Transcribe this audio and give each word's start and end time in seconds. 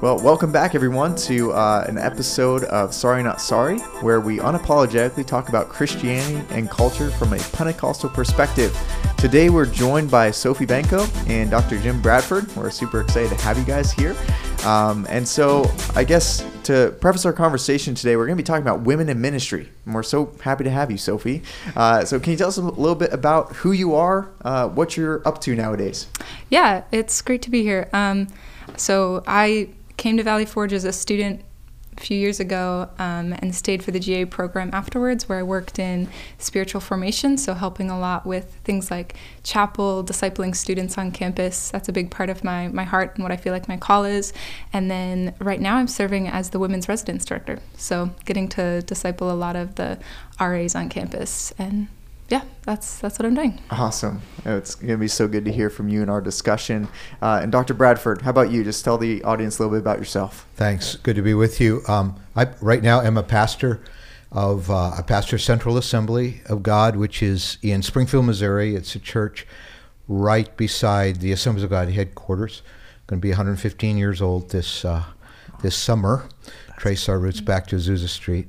Well, 0.00 0.16
welcome 0.20 0.52
back, 0.52 0.76
everyone, 0.76 1.16
to 1.16 1.50
uh, 1.50 1.84
an 1.88 1.98
episode 1.98 2.62
of 2.64 2.94
Sorry 2.94 3.20
Not 3.20 3.40
Sorry, 3.40 3.78
where 4.00 4.20
we 4.20 4.38
unapologetically 4.38 5.26
talk 5.26 5.48
about 5.48 5.68
Christianity 5.68 6.46
and 6.54 6.70
culture 6.70 7.10
from 7.10 7.32
a 7.32 7.38
Pentecostal 7.38 8.08
perspective. 8.08 8.78
Today, 9.16 9.50
we're 9.50 9.66
joined 9.66 10.08
by 10.08 10.30
Sophie 10.30 10.66
Banco 10.66 11.04
and 11.26 11.50
Dr. 11.50 11.80
Jim 11.80 12.00
Bradford. 12.00 12.46
We're 12.54 12.70
super 12.70 13.00
excited 13.00 13.36
to 13.36 13.44
have 13.44 13.58
you 13.58 13.64
guys 13.64 13.90
here. 13.90 14.14
Um, 14.64 15.04
and 15.10 15.26
so, 15.26 15.68
I 15.96 16.04
guess 16.04 16.46
to 16.62 16.94
preface 17.00 17.26
our 17.26 17.32
conversation 17.32 17.96
today, 17.96 18.14
we're 18.14 18.26
going 18.26 18.36
to 18.36 18.40
be 18.40 18.46
talking 18.46 18.62
about 18.62 18.82
women 18.82 19.08
in 19.08 19.20
ministry. 19.20 19.68
And 19.84 19.96
we're 19.96 20.04
so 20.04 20.32
happy 20.44 20.62
to 20.62 20.70
have 20.70 20.92
you, 20.92 20.96
Sophie. 20.96 21.42
Uh, 21.74 22.04
so, 22.04 22.20
can 22.20 22.30
you 22.30 22.36
tell 22.36 22.46
us 22.46 22.56
a 22.56 22.62
little 22.62 22.94
bit 22.94 23.12
about 23.12 23.56
who 23.56 23.72
you 23.72 23.96
are, 23.96 24.30
uh, 24.42 24.68
what 24.68 24.96
you're 24.96 25.26
up 25.26 25.40
to 25.40 25.56
nowadays? 25.56 26.06
Yeah, 26.50 26.84
it's 26.92 27.20
great 27.20 27.42
to 27.42 27.50
be 27.50 27.64
here. 27.64 27.88
Um, 27.92 28.28
so, 28.76 29.24
I 29.26 29.70
came 29.98 30.16
to 30.16 30.22
Valley 30.22 30.46
Forge 30.46 30.72
as 30.72 30.84
a 30.84 30.92
student 30.92 31.44
a 31.98 32.00
few 32.00 32.16
years 32.16 32.38
ago 32.38 32.88
um, 32.98 33.34
and 33.40 33.54
stayed 33.54 33.82
for 33.82 33.90
the 33.90 33.98
GA 33.98 34.24
program 34.24 34.70
afterwards, 34.72 35.28
where 35.28 35.40
I 35.40 35.42
worked 35.42 35.78
in 35.78 36.08
spiritual 36.38 36.80
formation, 36.80 37.36
so 37.36 37.54
helping 37.54 37.90
a 37.90 37.98
lot 37.98 38.24
with 38.24 38.54
things 38.64 38.90
like 38.90 39.16
chapel, 39.42 40.04
discipling 40.04 40.54
students 40.54 40.96
on 40.96 41.10
campus. 41.10 41.70
That's 41.70 41.88
a 41.88 41.92
big 41.92 42.10
part 42.10 42.30
of 42.30 42.44
my, 42.44 42.68
my 42.68 42.84
heart 42.84 43.16
and 43.16 43.24
what 43.24 43.32
I 43.32 43.36
feel 43.36 43.52
like 43.52 43.68
my 43.68 43.76
call 43.76 44.04
is. 44.04 44.32
And 44.72 44.90
then 44.90 45.34
right 45.40 45.60
now 45.60 45.76
I'm 45.76 45.88
serving 45.88 46.28
as 46.28 46.50
the 46.50 46.58
women's 46.58 46.88
residence 46.88 47.24
director, 47.24 47.58
so 47.76 48.10
getting 48.24 48.48
to 48.50 48.82
disciple 48.82 49.30
a 49.30 49.34
lot 49.34 49.56
of 49.56 49.74
the 49.74 49.98
RAs 50.40 50.76
on 50.76 50.88
campus 50.88 51.52
and 51.58 51.88
yeah, 52.28 52.42
that's 52.62 52.98
that's 52.98 53.18
what 53.18 53.24
I'm 53.24 53.34
doing. 53.34 53.58
Awesome. 53.70 54.20
It's 54.44 54.74
going 54.74 54.90
to 54.90 54.98
be 54.98 55.08
so 55.08 55.26
good 55.26 55.46
to 55.46 55.52
hear 55.52 55.70
from 55.70 55.88
you 55.88 56.02
in 56.02 56.10
our 56.10 56.20
discussion. 56.20 56.88
Uh, 57.22 57.40
and 57.42 57.50
Dr. 57.50 57.72
Bradford, 57.72 58.22
how 58.22 58.30
about 58.30 58.50
you? 58.50 58.62
Just 58.62 58.84
tell 58.84 58.98
the 58.98 59.22
audience 59.24 59.58
a 59.58 59.62
little 59.62 59.76
bit 59.76 59.80
about 59.80 59.98
yourself. 59.98 60.46
Thanks. 60.54 60.96
Good 60.96 61.16
to 61.16 61.22
be 61.22 61.32
with 61.32 61.60
you. 61.60 61.82
Um, 61.88 62.16
I 62.36 62.48
right 62.60 62.82
now 62.82 63.00
am 63.00 63.16
a 63.16 63.22
pastor 63.22 63.80
of 64.30 64.70
uh, 64.70 64.92
a 64.98 65.02
pastor 65.02 65.38
Central 65.38 65.78
Assembly 65.78 66.42
of 66.46 66.62
God, 66.62 66.96
which 66.96 67.22
is 67.22 67.56
in 67.62 67.82
Springfield, 67.82 68.26
Missouri. 68.26 68.74
It's 68.74 68.94
a 68.94 69.00
church 69.00 69.46
right 70.06 70.54
beside 70.56 71.16
the 71.16 71.32
Assemblies 71.32 71.64
of 71.64 71.70
God 71.70 71.88
headquarters. 71.88 72.60
Going 73.06 73.20
to 73.20 73.22
be 73.22 73.30
115 73.30 73.96
years 73.96 74.20
old 74.20 74.50
this 74.50 74.84
uh, 74.84 75.04
this 75.62 75.76
summer. 75.76 76.28
Trace 76.76 77.08
our 77.08 77.18
roots 77.18 77.40
back 77.40 77.66
to 77.68 77.76
Azusa 77.76 78.08
Street 78.08 78.48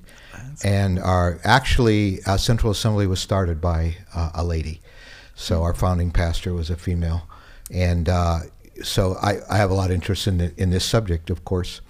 and 0.63 0.99
our 0.99 1.39
actually 1.43 2.19
uh, 2.25 2.38
Central 2.38 2.71
Assembly 2.71 3.07
was 3.07 3.19
started 3.19 3.61
by 3.61 3.95
uh, 4.13 4.31
a 4.33 4.43
lady, 4.43 4.81
so 5.35 5.63
our 5.63 5.73
founding 5.73 6.11
pastor 6.11 6.53
was 6.53 6.69
a 6.69 6.75
female, 6.75 7.27
and 7.71 8.09
uh, 8.09 8.39
so 8.83 9.15
I, 9.21 9.39
I, 9.49 9.57
have 9.57 9.71
a 9.71 9.73
lot 9.73 9.89
of 9.89 9.95
interest 9.95 10.27
in 10.27 10.37
the, 10.37 10.53
in 10.57 10.69
this 10.69 10.85
subject, 10.85 11.30
of 11.30 11.45
course, 11.45 11.81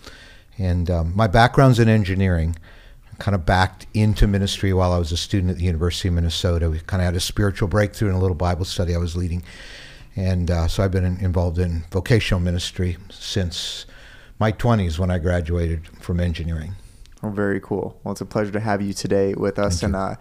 and 0.57 0.89
um, 0.89 1.15
my 1.15 1.27
background's 1.27 1.79
in 1.79 1.89
engineering. 1.89 2.55
Kind 3.17 3.35
of 3.35 3.45
backed 3.45 3.85
into 3.93 4.27
ministry 4.27 4.71
while 4.71 4.93
I 4.93 4.97
was 4.97 5.11
a 5.11 5.17
student 5.17 5.51
at 5.51 5.57
the 5.57 5.65
University 5.65 6.07
of 6.07 6.13
Minnesota. 6.13 6.69
We 6.69 6.79
kind 6.79 7.01
of 7.01 7.05
had 7.05 7.15
a 7.15 7.19
spiritual 7.19 7.67
breakthrough 7.67 8.07
in 8.07 8.15
a 8.15 8.19
little 8.19 8.33
Bible 8.33 8.63
study 8.63 8.95
I 8.95 8.97
was 8.97 9.17
leading, 9.17 9.43
and 10.15 10.49
uh, 10.49 10.69
so 10.69 10.83
I've 10.83 10.91
been 10.91 11.03
in, 11.03 11.17
involved 11.17 11.59
in 11.59 11.83
vocational 11.91 12.39
ministry 12.39 12.95
since 13.09 13.85
my 14.39 14.53
20s 14.53 14.97
when 14.97 15.11
I 15.11 15.19
graduated 15.19 15.85
from 15.99 16.21
engineering. 16.21 16.75
Oh, 17.21 17.29
very 17.29 17.59
cool. 17.59 17.99
Well, 18.03 18.13
it's 18.13 18.21
a 18.21 18.25
pleasure 18.25 18.51
to 18.51 18.59
have 18.61 18.81
you 18.81 18.93
today 18.93 19.33
with 19.33 19.59
us. 19.59 19.83
and 19.83 19.95
uh, 19.95 20.15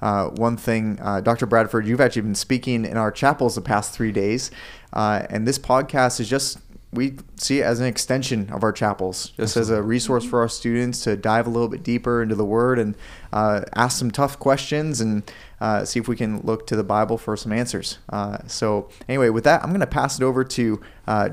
uh, 0.00 0.28
one 0.28 0.56
thing, 0.56 0.98
uh, 1.02 1.20
Dr. 1.20 1.46
Bradford, 1.46 1.86
you've 1.86 2.00
actually 2.00 2.22
been 2.22 2.34
speaking 2.36 2.84
in 2.84 2.96
our 2.96 3.10
chapels 3.10 3.56
the 3.56 3.60
past 3.60 3.92
three 3.92 4.12
days. 4.12 4.50
Uh, 4.92 5.26
and 5.30 5.48
this 5.48 5.58
podcast 5.58 6.20
is 6.20 6.28
just, 6.28 6.58
we 6.92 7.16
see 7.34 7.58
it 7.58 7.64
as 7.64 7.80
an 7.80 7.86
extension 7.86 8.48
of 8.50 8.62
our 8.62 8.70
chapels, 8.70 9.30
just 9.30 9.56
Absolutely. 9.56 9.62
as 9.62 9.78
a 9.80 9.82
resource 9.82 10.24
for 10.24 10.40
our 10.42 10.48
students 10.48 11.02
to 11.02 11.16
dive 11.16 11.48
a 11.48 11.50
little 11.50 11.66
bit 11.66 11.82
deeper 11.82 12.22
into 12.22 12.36
the 12.36 12.44
Word 12.44 12.78
and 12.78 12.94
uh, 13.32 13.62
ask 13.74 13.98
some 13.98 14.12
tough 14.12 14.38
questions 14.38 15.00
and 15.00 15.28
uh, 15.60 15.84
see 15.84 15.98
if 15.98 16.06
we 16.06 16.14
can 16.14 16.40
look 16.42 16.68
to 16.68 16.76
the 16.76 16.84
Bible 16.84 17.18
for 17.18 17.36
some 17.36 17.52
answers. 17.52 17.98
so, 18.46 18.88
anyway, 19.08 19.28
with 19.28 19.42
that, 19.42 19.64
I'm 19.64 19.70
going 19.70 19.80
to 19.80 19.88
pass 19.88 20.20
it 20.20 20.22
over 20.22 20.44
to 20.44 20.80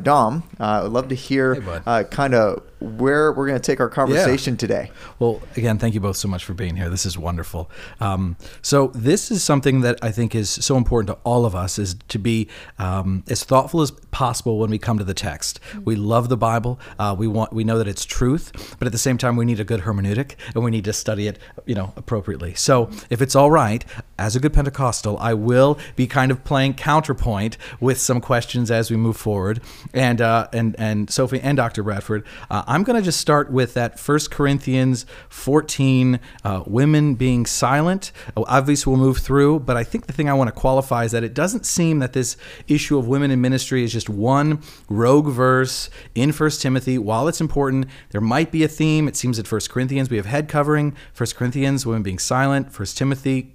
Dom. 0.02 0.50
I'd 0.59 0.86
love 0.86 1.09
to 1.09 1.16
hear 1.16 1.62
hey, 1.62 2.06
kind 2.09 2.34
of 2.34 2.64
where 2.81 3.31
we're 3.31 3.47
going 3.47 3.59
to 3.59 3.66
take 3.66 3.80
our 3.80 3.90
conversation 3.90 4.56
yeah. 4.56 4.58
today. 4.58 4.92
Well, 5.19 5.42
again, 5.56 5.78
thank 5.78 5.94
you 5.94 6.00
both 6.00 6.18
so 6.18 6.28
much 6.28 6.44
for 6.44 6.53
being 6.53 6.75
here. 6.75 6.90
This 6.90 7.06
is 7.06 7.18
wonderful. 7.18 7.69
Um, 8.00 8.38
so 8.62 8.88
this 8.88 9.30
is 9.30 9.44
something 9.44 9.81
that 9.81 10.00
I 10.02 10.12
think 10.12 10.34
is 10.34 10.50
so 10.50 10.78
important 10.78 11.16
to 11.16 11.22
all 11.24 11.46
of 11.46 11.56
us 11.56 11.78
is 11.78 11.96
to 12.09 12.18
be 12.18 12.47
um, 12.80 13.24
as 13.30 13.44
thoughtful 13.44 13.81
as 13.81 13.91
possible 13.91 14.58
when 14.58 14.72
we 14.72 14.80
come 14.80 14.97
to 14.97 15.03
the 15.03 15.14
text. 15.14 15.59
We 15.86 15.96
love 15.96 16.30
the 16.30 16.38
Bible. 16.38 16.80
Uh, 16.97 17.16
we 17.18 17.28
want 17.28 17.53
we 17.53 17.64
know 17.64 17.78
that 17.78 17.88
it's 17.88 18.03
truth, 18.03 18.75
but 18.80 18.88
at 18.88 18.91
the 18.91 18.97
same 18.97 19.18
time, 19.18 19.36
we 19.36 19.46
need 19.46 19.59
a 19.59 19.64
good 19.64 19.81
hermeneutic 19.81 20.36
and 20.56 20.64
we 20.64 20.72
need 20.72 20.86
to 20.86 20.94
study 20.94 21.28
it, 21.28 21.38
you 21.66 21.75
know, 21.75 21.94
appropriately. 21.96 22.56
So 22.56 22.90
if 23.09 23.22
it's 23.22 23.36
all 23.36 23.52
right, 23.52 23.86
as 24.18 24.36
a 24.36 24.40
good 24.40 24.53
Pentecostal, 24.53 25.18
I 25.20 25.36
will 25.36 25.78
be 25.96 26.08
kind 26.08 26.31
of 26.31 26.44
playing 26.44 26.74
counterpoint 26.74 27.58
with 27.80 28.00
some 28.00 28.22
questions 28.22 28.72
as 28.72 28.90
we 28.90 28.97
move 28.97 29.18
forward. 29.18 29.62
And 29.94 30.20
uh, 30.20 30.47
and 30.52 30.75
and 30.80 31.09
Sophie 31.12 31.40
and 31.41 31.58
Dr. 31.58 31.84
Bradford. 31.84 32.25
Uh, 32.50 32.64
I'm 32.72 32.84
going 32.84 32.96
to 32.96 33.02
just 33.02 33.20
start 33.20 33.52
with 33.52 33.74
that 33.74 34.00
First 34.00 34.32
Corinthians 34.32 35.06
14, 35.28 36.22
uh, 36.46 36.64
women 36.66 37.16
being 37.16 37.46
silent. 37.46 38.14
Obviously, 38.38 38.90
we'll 38.90 39.02
move 39.02 39.18
through, 39.18 39.59
but 39.59 39.76
I 39.76 39.84
think 39.84 40.06
the 40.06 40.14
thing 40.14 40.30
I 40.30 40.34
want 40.34 40.48
to 40.48 40.54
qualify 40.54 41.04
is 41.04 41.12
that 41.12 41.22
it 41.22 41.34
doesn't 41.34 41.66
seem 41.66 42.00
that 42.00 42.14
this 42.14 42.38
issue 42.70 42.98
of 42.98 43.09
women 43.09 43.30
in 43.30 43.42
ministry 43.42 43.84
is 43.84 43.92
just 43.92 44.09
one 44.09 44.62
rogue 44.88 45.28
verse 45.28 45.90
in 46.16 46.32
First 46.32 46.62
Timothy. 46.62 46.98
While 46.98 47.28
it's 47.28 47.42
important, 47.42 47.88
there 48.12 48.22
might 48.22 48.54
be 48.54 48.64
a 48.64 48.70
theme. 48.70 49.06
It 49.09 49.18
seems 49.18 49.38
at 49.38 49.48
First 49.48 49.70
Corinthians 49.70 50.09
we 50.09 50.16
have 50.16 50.26
head 50.26 50.48
covering, 50.48 50.96
First 51.12 51.36
Corinthians, 51.36 51.86
women 51.86 52.03
being 52.03 52.20
silent, 52.20 52.72
First 52.72 52.98
Timothy, 52.98 53.53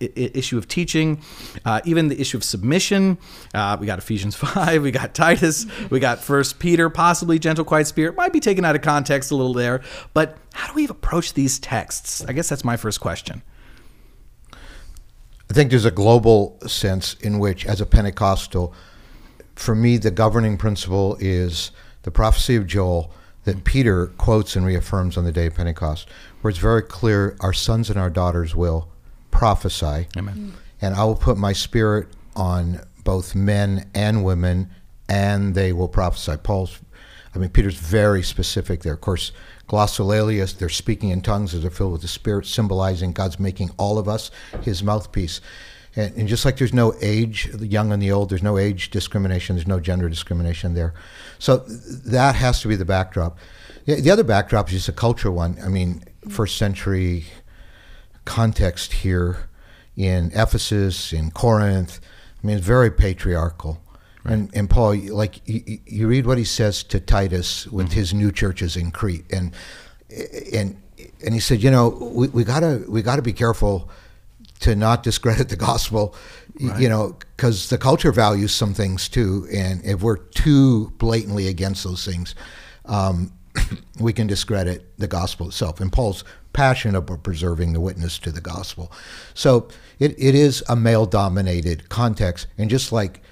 issue 0.00 0.58
of 0.58 0.68
teaching, 0.68 1.20
uh, 1.64 1.80
even 1.84 2.08
the 2.08 2.20
issue 2.20 2.36
of 2.36 2.44
submission. 2.44 3.18
Uh, 3.54 3.76
we 3.80 3.86
got 3.86 3.98
Ephesians 3.98 4.36
5, 4.36 4.82
we 4.82 4.90
got 4.90 5.14
Titus, 5.14 5.66
we 5.90 6.00
got 6.00 6.18
First 6.20 6.58
Peter, 6.58 6.90
possibly 6.90 7.38
gentle, 7.38 7.64
quiet 7.64 7.86
spirit. 7.86 8.16
Might 8.16 8.32
be 8.32 8.40
taken 8.40 8.64
out 8.64 8.76
of 8.76 8.82
context 8.82 9.30
a 9.30 9.36
little 9.36 9.54
there, 9.54 9.82
but 10.14 10.38
how 10.54 10.68
do 10.68 10.74
we 10.74 10.88
approach 10.88 11.34
these 11.34 11.58
texts? 11.58 12.24
I 12.26 12.32
guess 12.32 12.48
that's 12.48 12.64
my 12.64 12.76
first 12.76 13.00
question. 13.00 13.42
I 15.50 15.54
think 15.54 15.70
there's 15.70 15.86
a 15.86 15.90
global 15.90 16.58
sense 16.66 17.14
in 17.14 17.38
which, 17.38 17.64
as 17.64 17.80
a 17.80 17.86
Pentecostal, 17.86 18.74
for 19.54 19.74
me, 19.74 19.96
the 19.96 20.10
governing 20.10 20.58
principle 20.58 21.16
is 21.20 21.70
the 22.02 22.10
prophecy 22.10 22.54
of 22.56 22.66
Joel 22.66 23.12
that 23.44 23.64
Peter 23.64 24.08
quotes 24.18 24.56
and 24.56 24.66
reaffirms 24.66 25.16
on 25.16 25.24
the 25.24 25.32
day 25.32 25.46
of 25.46 25.54
Pentecost, 25.54 26.08
where 26.40 26.50
it's 26.50 26.58
very 26.58 26.82
clear 26.82 27.36
our 27.40 27.54
sons 27.54 27.88
and 27.88 27.98
our 27.98 28.10
daughters 28.10 28.54
will 28.54 28.88
prophesy. 29.30 30.08
Amen. 30.16 30.54
And 30.80 30.94
I 30.94 31.04
will 31.04 31.16
put 31.16 31.36
my 31.36 31.52
spirit 31.52 32.08
on 32.36 32.80
both 33.04 33.34
men 33.34 33.90
and 33.94 34.24
women, 34.24 34.70
and 35.08 35.54
they 35.54 35.72
will 35.72 35.88
prophesy. 35.88 36.36
Paul's, 36.36 36.80
I 37.34 37.38
mean, 37.38 37.50
Peter's 37.50 37.76
very 37.76 38.22
specific 38.22 38.82
there. 38.82 38.94
Of 38.94 39.00
course, 39.00 39.32
glossolalia, 39.68 40.56
they're 40.58 40.68
speaking 40.68 41.10
in 41.10 41.20
tongues 41.20 41.54
as 41.54 41.62
they're 41.62 41.70
filled 41.70 41.92
with 41.92 42.02
the 42.02 42.08
Spirit, 42.08 42.46
symbolizing 42.46 43.12
God's 43.12 43.38
making 43.38 43.70
all 43.76 43.98
of 43.98 44.08
us 44.08 44.30
his 44.62 44.82
mouthpiece. 44.82 45.40
And, 45.96 46.14
and, 46.16 46.28
just 46.28 46.44
like 46.44 46.58
there's 46.58 46.74
no 46.74 46.94
age, 47.00 47.48
the 47.52 47.66
young 47.66 47.92
and 47.92 48.02
the 48.02 48.12
old, 48.12 48.30
there's 48.30 48.42
no 48.42 48.58
age 48.58 48.90
discrimination, 48.90 49.56
there's 49.56 49.66
no 49.66 49.80
gender 49.80 50.08
discrimination 50.08 50.74
there. 50.74 50.94
So 51.38 51.56
that 51.56 52.34
has 52.34 52.60
to 52.62 52.68
be 52.68 52.76
the 52.76 52.84
backdrop. 52.84 53.38
The, 53.86 54.00
the 54.00 54.10
other 54.10 54.22
backdrop 54.22 54.68
is 54.68 54.74
just 54.74 54.88
a 54.88 54.92
culture 54.92 55.30
one. 55.30 55.58
I 55.64 55.68
mean, 55.68 56.04
first 56.28 56.56
century 56.56 57.24
context 58.28 58.92
here 58.92 59.48
in 59.96 60.30
Ephesus, 60.34 61.12
in 61.12 61.30
Corinth. 61.30 62.00
I 62.42 62.46
mean, 62.46 62.58
it's 62.58 62.66
very 62.66 62.90
patriarchal. 62.90 63.82
Right. 64.22 64.34
And, 64.34 64.50
and 64.54 64.70
Paul, 64.70 64.96
like 65.10 65.40
you, 65.48 65.80
you, 65.86 66.06
read 66.06 66.26
what 66.26 66.38
he 66.38 66.44
says 66.44 66.84
to 66.84 67.00
Titus 67.00 67.66
with 67.66 67.86
mm-hmm. 67.86 67.94
his 67.94 68.14
new 68.14 68.30
churches 68.30 68.76
in 68.76 68.90
Crete, 68.90 69.24
and 69.32 69.52
and 70.52 70.80
and 71.24 71.34
he 71.34 71.40
said, 71.40 71.62
you 71.62 71.70
know, 71.70 71.88
we, 71.88 72.28
we 72.28 72.44
gotta 72.44 72.84
we 72.88 73.02
gotta 73.02 73.22
be 73.22 73.32
careful 73.32 73.90
to 74.60 74.76
not 74.76 75.02
discredit 75.02 75.48
the 75.48 75.56
gospel, 75.56 76.14
right. 76.60 76.80
you 76.80 76.88
know, 76.88 77.16
because 77.36 77.70
the 77.70 77.78
culture 77.78 78.12
values 78.12 78.52
some 78.52 78.74
things 78.74 79.08
too, 79.08 79.48
and 79.52 79.84
if 79.84 80.02
we're 80.02 80.16
too 80.16 80.90
blatantly 80.98 81.48
against 81.48 81.84
those 81.84 82.04
things, 82.04 82.34
um, 82.84 83.32
we 84.00 84.12
can 84.12 84.26
discredit 84.26 84.98
the 84.98 85.08
gospel 85.08 85.48
itself. 85.48 85.80
And 85.80 85.92
Paul's 85.92 86.24
passionate 86.52 86.98
about 86.98 87.22
preserving 87.22 87.72
the 87.72 87.80
witness 87.80 88.18
to 88.20 88.32
the 88.32 88.40
gospel. 88.40 88.92
So 89.34 89.68
it, 89.98 90.12
it 90.18 90.34
is 90.34 90.62
a 90.68 90.76
male 90.76 91.06
dominated 91.06 91.88
context. 91.88 92.46
And 92.56 92.70
just 92.70 92.92
like 92.92 93.22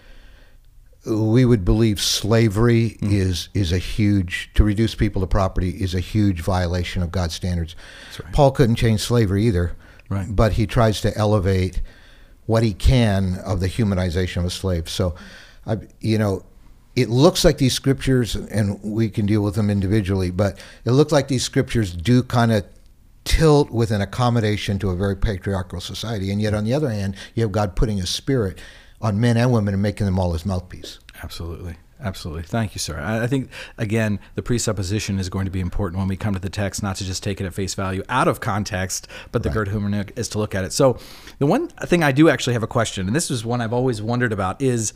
we 1.06 1.44
would 1.44 1.64
believe 1.64 2.00
slavery 2.00 2.96
mm. 3.00 3.12
is 3.12 3.48
is 3.54 3.72
a 3.72 3.78
huge 3.78 4.50
to 4.54 4.64
reduce 4.64 4.94
people 4.94 5.20
to 5.22 5.26
property 5.26 5.70
is 5.70 5.94
a 5.94 6.00
huge 6.00 6.40
violation 6.40 7.02
of 7.02 7.12
God's 7.12 7.34
standards. 7.34 7.76
Right. 8.22 8.32
Paul 8.32 8.50
couldn't 8.50 8.76
change 8.76 9.00
slavery 9.00 9.44
either, 9.46 9.76
right. 10.08 10.26
but 10.28 10.52
he 10.52 10.66
tries 10.66 11.00
to 11.02 11.16
elevate 11.16 11.80
what 12.46 12.62
he 12.62 12.72
can 12.72 13.36
of 13.44 13.60
the 13.60 13.68
humanization 13.68 14.38
of 14.38 14.44
a 14.46 14.50
slave. 14.50 14.88
So, 14.88 15.14
I, 15.66 15.78
you 16.00 16.18
know, 16.18 16.44
it 16.96 17.10
looks 17.10 17.44
like 17.44 17.58
these 17.58 17.74
scriptures, 17.74 18.34
and 18.34 18.82
we 18.82 19.10
can 19.10 19.26
deal 19.26 19.42
with 19.42 19.54
them 19.54 19.68
individually, 19.68 20.30
but 20.30 20.58
it 20.86 20.92
looks 20.92 21.12
like 21.12 21.28
these 21.28 21.44
scriptures 21.44 21.94
do 21.94 22.22
kind 22.22 22.50
of 22.50 22.64
tilt 23.24 23.70
with 23.70 23.90
an 23.90 24.00
accommodation 24.00 24.78
to 24.78 24.88
a 24.88 24.96
very 24.96 25.14
patriarchal 25.14 25.80
society. 25.80 26.30
And 26.30 26.40
yet, 26.40 26.54
on 26.54 26.64
the 26.64 26.72
other 26.72 26.88
hand, 26.88 27.14
you 27.34 27.42
have 27.42 27.52
God 27.52 27.76
putting 27.76 27.98
His 27.98 28.08
Spirit 28.08 28.58
on 29.02 29.20
men 29.20 29.36
and 29.36 29.52
women 29.52 29.74
and 29.74 29.82
making 29.82 30.06
them 30.06 30.18
all 30.18 30.32
His 30.32 30.46
mouthpiece. 30.46 30.98
Absolutely. 31.22 31.76
Absolutely. 31.98 32.42
Thank 32.42 32.74
you, 32.74 32.78
sir. 32.78 33.00
I 33.00 33.26
think, 33.26 33.50
again, 33.78 34.20
the 34.34 34.42
presupposition 34.42 35.18
is 35.18 35.30
going 35.30 35.46
to 35.46 35.50
be 35.50 35.60
important 35.60 35.98
when 35.98 36.08
we 36.08 36.16
come 36.16 36.34
to 36.34 36.40
the 36.40 36.50
text, 36.50 36.82
not 36.82 36.96
to 36.96 37.04
just 37.04 37.22
take 37.22 37.40
it 37.40 37.46
at 37.46 37.54
face 37.54 37.74
value 37.74 38.02
out 38.10 38.28
of 38.28 38.40
context, 38.40 39.08
but 39.32 39.42
the 39.42 39.48
good 39.48 39.68
hermeneutic 39.68 40.18
is 40.18 40.28
to 40.30 40.38
look 40.38 40.54
at 40.54 40.64
it. 40.64 40.74
So, 40.74 40.98
the 41.38 41.46
one 41.46 41.68
thing 41.68 42.02
I 42.02 42.12
do 42.12 42.28
actually 42.28 42.52
have 42.52 42.62
a 42.62 42.66
question, 42.66 43.06
and 43.06 43.16
this 43.16 43.30
is 43.30 43.46
one 43.46 43.62
I've 43.62 43.72
always 43.72 44.02
wondered 44.02 44.32
about, 44.32 44.60
is 44.60 44.92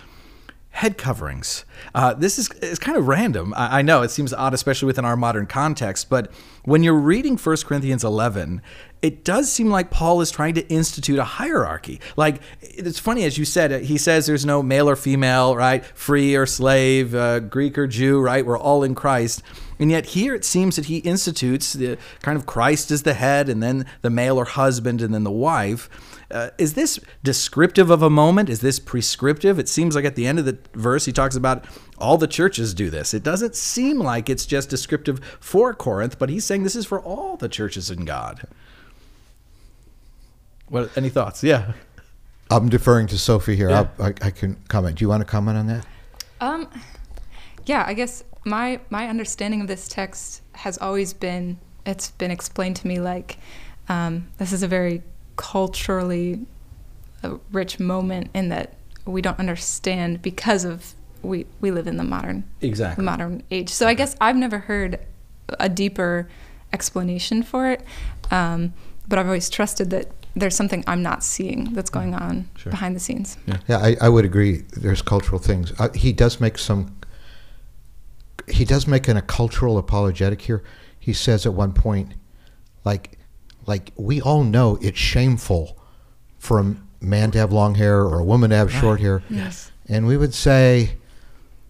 head 0.70 0.96
coverings. 0.96 1.64
Uh, 1.94 2.14
this 2.14 2.38
is, 2.38 2.48
is 2.62 2.78
kind 2.78 2.96
of 2.96 3.08
random. 3.08 3.52
I, 3.54 3.80
I 3.80 3.82
know 3.82 4.02
it 4.02 4.10
seems 4.10 4.32
odd, 4.32 4.54
especially 4.54 4.86
within 4.86 5.04
our 5.04 5.16
modern 5.16 5.46
context, 5.46 6.08
but 6.08 6.30
when 6.64 6.82
you're 6.82 6.94
reading 6.94 7.36
1 7.36 7.56
Corinthians 7.64 8.04
11, 8.04 8.62
it 9.02 9.24
does 9.24 9.50
seem 9.50 9.68
like 9.70 9.90
Paul 9.90 10.20
is 10.20 10.30
trying 10.30 10.54
to 10.54 10.68
institute 10.68 11.18
a 11.18 11.24
hierarchy. 11.24 12.00
Like, 12.16 12.40
it's 12.60 12.98
funny, 12.98 13.24
as 13.24 13.38
you 13.38 13.44
said, 13.44 13.84
he 13.84 13.98
says 13.98 14.26
there's 14.26 14.46
no 14.46 14.62
male 14.62 14.88
or 14.88 14.96
female, 14.96 15.56
right? 15.56 15.84
Free 15.84 16.36
or 16.36 16.46
slave, 16.46 17.14
uh, 17.14 17.40
Greek 17.40 17.76
or 17.76 17.86
Jew, 17.86 18.20
right? 18.20 18.44
We're 18.44 18.58
all 18.58 18.82
in 18.82 18.94
Christ. 18.94 19.42
And 19.78 19.90
yet 19.90 20.06
here 20.06 20.34
it 20.34 20.44
seems 20.44 20.76
that 20.76 20.84
he 20.86 20.98
institutes 20.98 21.72
the 21.72 21.96
kind 22.20 22.36
of 22.36 22.44
Christ 22.44 22.90
as 22.90 23.02
the 23.02 23.14
head, 23.14 23.48
and 23.48 23.62
then 23.62 23.86
the 24.02 24.10
male 24.10 24.36
or 24.36 24.44
husband, 24.44 25.00
and 25.00 25.12
then 25.14 25.24
the 25.24 25.30
wife. 25.30 25.88
Uh, 26.30 26.50
is 26.58 26.74
this 26.74 26.98
descriptive 27.22 27.90
of 27.90 28.02
a 28.02 28.10
moment? 28.10 28.48
Is 28.48 28.60
this 28.60 28.78
prescriptive? 28.78 29.58
It 29.58 29.68
seems 29.68 29.94
like 29.94 30.04
at 30.04 30.14
the 30.14 30.26
end 30.26 30.38
of 30.38 30.44
the 30.44 30.58
verse 30.74 31.04
he 31.04 31.12
talks 31.12 31.36
about 31.36 31.64
all 31.98 32.18
the 32.18 32.26
churches 32.26 32.72
do 32.74 32.90
this. 32.90 33.12
It 33.12 33.22
doesn't 33.22 33.56
seem 33.56 33.98
like 33.98 34.30
it's 34.30 34.46
just 34.46 34.70
descriptive 34.70 35.20
for 35.40 35.74
Corinth, 35.74 36.18
but 36.18 36.28
he's 36.28 36.44
saying 36.44 36.62
this 36.62 36.76
is 36.76 36.86
for 36.86 37.00
all 37.00 37.36
the 37.36 37.48
churches 37.48 37.90
in 37.90 38.04
God. 38.04 38.46
What? 40.68 40.96
Any 40.96 41.08
thoughts? 41.08 41.42
Yeah. 41.42 41.72
I'm 42.50 42.68
deferring 42.68 43.06
to 43.08 43.18
Sophie 43.18 43.56
here. 43.56 43.70
Yeah. 43.70 43.88
I'll, 43.98 44.06
I, 44.06 44.14
I 44.22 44.30
can 44.30 44.56
comment. 44.68 44.98
Do 44.98 45.04
you 45.04 45.08
want 45.08 45.20
to 45.20 45.24
comment 45.24 45.58
on 45.58 45.66
that? 45.66 45.86
Um, 46.40 46.68
yeah, 47.66 47.84
I 47.86 47.94
guess 47.94 48.24
my 48.44 48.80
my 48.88 49.08
understanding 49.08 49.60
of 49.60 49.66
this 49.66 49.88
text 49.88 50.42
has 50.52 50.78
always 50.78 51.12
been 51.12 51.58
it's 51.86 52.10
been 52.12 52.30
explained 52.30 52.76
to 52.76 52.86
me 52.86 52.98
like 52.98 53.38
um, 53.88 54.28
this 54.38 54.52
is 54.52 54.62
a 54.62 54.68
very 54.68 55.02
culturally 55.40 56.38
uh, 57.24 57.38
rich 57.50 57.80
moment 57.80 58.28
in 58.34 58.50
that 58.50 58.74
we 59.06 59.22
don't 59.22 59.38
understand 59.38 60.20
because 60.20 60.66
of 60.66 60.94
we 61.22 61.46
we 61.62 61.70
live 61.70 61.86
in 61.86 61.96
the 61.96 62.04
modern 62.04 62.44
Exactly. 62.60 63.02
modern 63.02 63.42
age. 63.50 63.70
So 63.70 63.88
I 63.88 63.94
guess 63.94 64.14
I've 64.20 64.36
never 64.36 64.58
heard 64.58 64.98
a 65.58 65.68
deeper 65.70 66.28
explanation 66.74 67.42
for 67.42 67.70
it, 67.70 67.82
um, 68.30 68.74
but 69.08 69.18
I've 69.18 69.26
always 69.26 69.48
trusted 69.48 69.88
that 69.90 70.08
there's 70.36 70.54
something 70.54 70.84
I'm 70.86 71.02
not 71.02 71.24
seeing 71.24 71.72
that's 71.72 71.90
going 71.90 72.14
on 72.14 72.48
Sure. 72.56 72.70
behind 72.70 72.94
the 72.94 73.00
scenes. 73.00 73.38
Yeah, 73.66 73.78
I, 73.78 73.96
I 74.00 74.08
would 74.10 74.24
agree. 74.26 74.58
There's 74.76 75.00
cultural 75.02 75.40
things. 75.40 75.72
Uh, 75.78 75.88
he 75.94 76.12
does 76.12 76.38
make 76.38 76.58
some. 76.58 76.94
He 78.48 78.64
does 78.66 78.86
make 78.86 79.08
an, 79.08 79.16
a 79.16 79.22
cultural 79.22 79.78
apologetic 79.78 80.42
here. 80.42 80.62
He 80.98 81.12
says 81.14 81.46
at 81.46 81.54
one 81.54 81.72
point, 81.72 82.12
like, 82.84 83.18
like 83.70 83.92
we 83.96 84.20
all 84.20 84.44
know 84.44 84.78
it's 84.82 84.98
shameful 84.98 85.64
for 86.38 86.58
a 86.58 86.76
man 87.00 87.30
to 87.30 87.38
have 87.38 87.52
long 87.52 87.74
hair 87.76 88.00
or 88.02 88.18
a 88.18 88.24
woman 88.24 88.50
to 88.50 88.56
have 88.56 88.70
short 88.72 89.00
hair, 89.00 89.22
Yes. 89.30 89.70
and 89.88 90.06
we 90.06 90.16
would 90.16 90.34
say, 90.34 90.96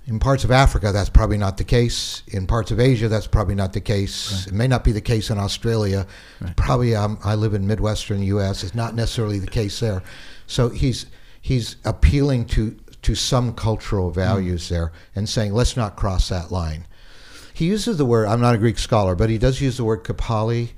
in 0.06 0.18
parts 0.18 0.42
of 0.44 0.50
Africa, 0.50 0.90
that's 0.92 1.10
probably 1.10 1.38
not 1.38 1.56
the 1.56 1.64
case. 1.64 2.22
In 2.28 2.46
parts 2.46 2.70
of 2.72 2.80
Asia, 2.80 3.08
that's 3.08 3.26
probably 3.28 3.54
not 3.54 3.72
the 3.72 3.80
case. 3.80 4.46
It 4.48 4.52
may 4.52 4.66
not 4.66 4.82
be 4.82 4.92
the 4.92 5.00
case 5.00 5.30
in 5.30 5.38
Australia. 5.38 6.06
Probably, 6.56 6.96
um, 6.96 7.18
I 7.22 7.34
live 7.36 7.54
in 7.54 7.64
Midwestern 7.66 8.22
U.S. 8.34 8.64
It's 8.64 8.74
not 8.74 8.94
necessarily 8.94 9.38
the 9.38 9.46
case 9.60 9.78
there. 9.78 10.02
So 10.46 10.68
he's 10.68 11.06
he's 11.40 11.76
appealing 11.84 12.46
to 12.46 12.76
to 13.02 13.14
some 13.14 13.54
cultural 13.54 14.10
values 14.10 14.68
there 14.68 14.90
and 15.14 15.28
saying, 15.28 15.52
let's 15.54 15.76
not 15.76 15.96
cross 15.96 16.28
that 16.28 16.50
line. 16.50 16.86
He 17.54 17.66
uses 17.66 17.96
the 17.96 18.04
word. 18.04 18.26
I'm 18.26 18.40
not 18.40 18.54
a 18.54 18.58
Greek 18.58 18.78
scholar, 18.78 19.14
but 19.14 19.30
he 19.30 19.38
does 19.38 19.60
use 19.60 19.76
the 19.76 19.84
word 19.84 20.02
kephale 20.04 20.68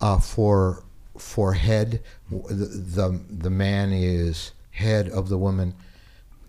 uh, 0.00 0.18
for 0.18 0.84
for 1.16 1.52
head. 1.54 2.02
The, 2.30 2.64
the 2.64 3.20
the 3.30 3.50
man 3.50 3.92
is 3.92 4.52
head 4.70 5.08
of 5.08 5.28
the 5.28 5.38
woman, 5.38 5.74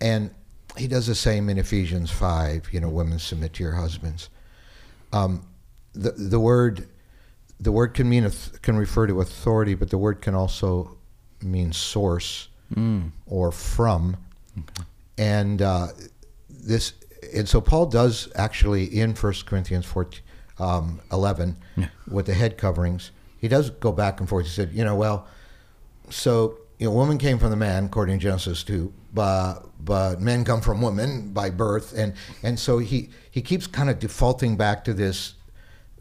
and 0.02 0.32
he 0.78 0.88
does 0.88 1.08
the 1.08 1.16
same 1.16 1.50
in 1.50 1.58
Ephesians 1.58 2.12
five. 2.12 2.70
You 2.72 2.80
know, 2.80 2.90
women 2.90 3.20
submit 3.20 3.54
to 3.54 3.64
your 3.64 3.74
husbands. 3.74 4.30
Um, 5.12 5.46
the 5.94 6.12
the 6.12 6.40
word 6.40 6.88
the 7.60 7.72
word 7.72 7.94
can 7.94 8.10
mean 8.10 8.30
can 8.62 8.78
refer 8.78 9.08
to 9.08 9.22
authority, 9.22 9.74
but 9.76 9.90
the 9.90 9.98
word 9.98 10.22
can 10.22 10.36
also 10.36 10.98
mean 11.42 11.72
source 11.72 12.48
or 13.26 13.52
from. 13.52 14.18
And 15.18 15.62
uh, 15.62 15.88
this 16.50 16.94
and 17.36 17.48
so 17.50 17.60
Paul 17.62 17.88
does 17.88 18.30
actually 18.36 18.86
in 18.86 19.14
1 19.14 19.34
Corinthians 19.46 19.86
14, 19.86 20.22
um, 20.60 21.00
11 21.12 21.58
with 22.08 22.26
the 22.28 22.34
head 22.34 22.58
coverings. 22.58 23.12
He 23.40 23.48
does 23.48 23.70
go 23.70 23.92
back 23.92 24.20
and 24.20 24.28
forth. 24.28 24.46
He 24.46 24.52
said, 24.52 24.72
you 24.74 24.84
know, 24.84 24.96
well, 24.96 25.28
so 26.10 26.58
you 26.78 26.86
know, 26.88 26.94
woman 26.94 27.18
came 27.18 27.38
from 27.40 27.50
the 27.50 27.58
man, 27.58 27.86
according 27.86 28.20
to 28.20 28.24
Genesis 28.24 28.64
two, 28.64 28.94
but 29.14 29.64
but 29.84 30.22
men 30.22 30.44
come 30.46 30.62
from 30.62 30.82
women 30.82 31.34
by 31.34 31.50
birth, 31.50 31.94
and 31.98 32.14
and 32.44 32.58
so 32.58 32.78
he 32.78 33.10
he 33.32 33.42
keeps 33.42 33.68
kind 33.68 33.90
of 33.90 34.00
defaulting 34.00 34.56
back 34.56 34.84
to 34.86 34.94
this 34.94 35.36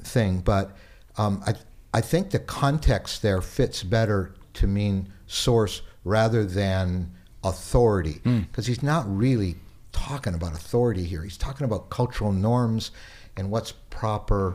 thing. 0.03 0.41
But 0.41 0.77
um, 1.17 1.43
I 1.47 1.55
I 1.93 2.01
think 2.01 2.31
the 2.31 2.39
context 2.39 3.23
there 3.23 3.41
fits 3.41 3.83
better 3.83 4.35
to 4.55 4.67
mean 4.67 5.13
source 5.27 5.83
rather 6.05 6.45
than 6.45 7.13
authority, 7.45 8.21
because 8.25 8.67
he's 8.67 8.83
not 8.83 9.05
really 9.07 9.57
talking 9.93 10.35
about 10.35 10.53
authority 10.53 11.05
here. 11.05 11.23
He's 11.23 11.37
talking 11.37 11.65
about 11.65 11.91
cultural 11.91 12.33
norms 12.33 12.93
and 13.37 13.51
what's 13.51 13.73
proper. 13.91 14.55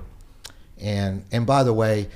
And 0.79 1.25
and 1.31 1.45
by 1.45 1.63
the 1.63 1.73
way, 1.73 2.09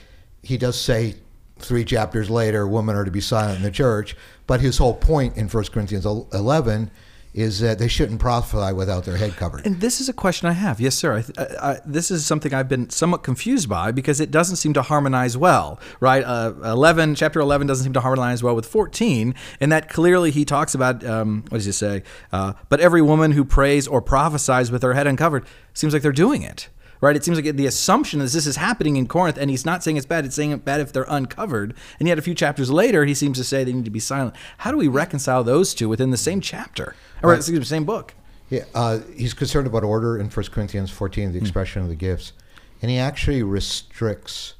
he 0.43 0.57
does 0.57 0.79
say 0.79 1.15
three 1.59 1.85
chapters 1.85 2.29
later, 2.29 2.67
women 2.67 2.95
are 2.95 3.05
to 3.05 3.11
be 3.11 3.21
silent 3.21 3.57
in 3.57 3.63
the 3.63 3.71
church. 3.71 4.15
But 4.45 4.61
his 4.61 4.77
whole 4.77 4.93
point 4.93 5.37
in 5.37 5.47
1 5.47 5.63
Corinthians 5.65 6.05
11 6.05 6.91
is 7.33 7.59
that 7.59 7.77
they 7.77 7.87
shouldn't 7.87 8.19
prophesy 8.19 8.73
without 8.73 9.03
their 9.03 9.17
head 9.17 9.35
covered. 9.35 9.63
And 9.63 9.79
this 9.79 10.01
is 10.01 10.09
a 10.09 10.13
question 10.13 10.47
I 10.47 10.53
have. 10.53 10.79
Yes, 10.79 10.95
sir. 10.95 11.23
I, 11.37 11.43
I, 11.61 11.79
this 11.85 12.09
is 12.09 12.25
something 12.25 12.51
I've 12.51 12.67
been 12.67 12.89
somewhat 12.89 13.21
confused 13.21 13.69
by 13.69 13.91
because 13.91 14.19
it 14.19 14.31
doesn't 14.31 14.55
seem 14.55 14.73
to 14.73 14.81
harmonize 14.81 15.37
well, 15.37 15.79
right? 15.99 16.23
Uh, 16.23 16.53
11, 16.63 17.13
chapter 17.13 17.39
11 17.39 17.67
doesn't 17.67 17.83
seem 17.83 17.93
to 17.93 18.01
harmonize 18.01 18.41
well 18.41 18.55
with 18.55 18.65
14, 18.65 19.35
and 19.59 19.71
that 19.71 19.87
clearly 19.87 20.31
he 20.31 20.45
talks 20.45 20.73
about, 20.73 21.05
um, 21.05 21.43
what 21.49 21.59
does 21.59 21.65
he 21.65 21.71
say? 21.71 22.01
Uh, 22.31 22.53
but 22.69 22.79
every 22.79 23.03
woman 23.03 23.33
who 23.33 23.45
prays 23.45 23.87
or 23.87 24.01
prophesies 24.01 24.71
with 24.71 24.81
her 24.81 24.95
head 24.95 25.05
uncovered 25.05 25.45
seems 25.75 25.93
like 25.93 26.01
they're 26.01 26.11
doing 26.11 26.41
it. 26.41 26.69
Right, 26.99 27.15
it 27.15 27.23
seems 27.23 27.39
like 27.39 27.55
the 27.55 27.67
assumption 27.67 28.21
is 28.21 28.33
this 28.33 28.47
is 28.47 28.55
happening 28.55 28.95
in 28.95 29.07
Corinth, 29.07 29.37
and 29.37 29.51
he's 29.51 29.65
not 29.65 29.83
saying 29.83 29.97
it's 29.97 30.05
bad. 30.05 30.25
It's 30.25 30.35
saying 30.35 30.51
it's 30.51 30.63
bad 30.63 30.81
if 30.81 30.91
they're 30.91 31.05
uncovered, 31.07 31.75
and 31.99 32.07
yet 32.07 32.17
a 32.17 32.21
few 32.23 32.33
chapters 32.33 32.71
later, 32.71 33.05
he 33.05 33.13
seems 33.13 33.37
to 33.37 33.43
say 33.43 33.63
they 33.63 33.73
need 33.73 33.85
to 33.85 33.91
be 33.91 33.99
silent. 33.99 34.35
How 34.59 34.71
do 34.71 34.77
we 34.77 34.87
reconcile 34.87 35.43
those 35.43 35.75
two 35.75 35.89
within 35.89 36.09
the 36.09 36.17
same 36.17 36.41
chapter, 36.41 36.95
or 37.21 37.35
excuse 37.35 37.59
me, 37.59 37.65
same 37.65 37.85
book? 37.85 38.15
Yeah, 38.49 38.63
uh, 38.73 38.99
he's 39.15 39.33
concerned 39.33 39.67
about 39.67 39.83
order 39.83 40.17
in 40.17 40.29
1 40.29 40.45
Corinthians 40.47 40.89
14, 40.89 41.33
the 41.33 41.37
expression 41.37 41.81
of 41.81 41.89
the 41.89 41.95
gifts. 41.95 42.33
And 42.81 42.89
he 42.89 42.97
actually 42.97 43.43
restricts 43.43 44.53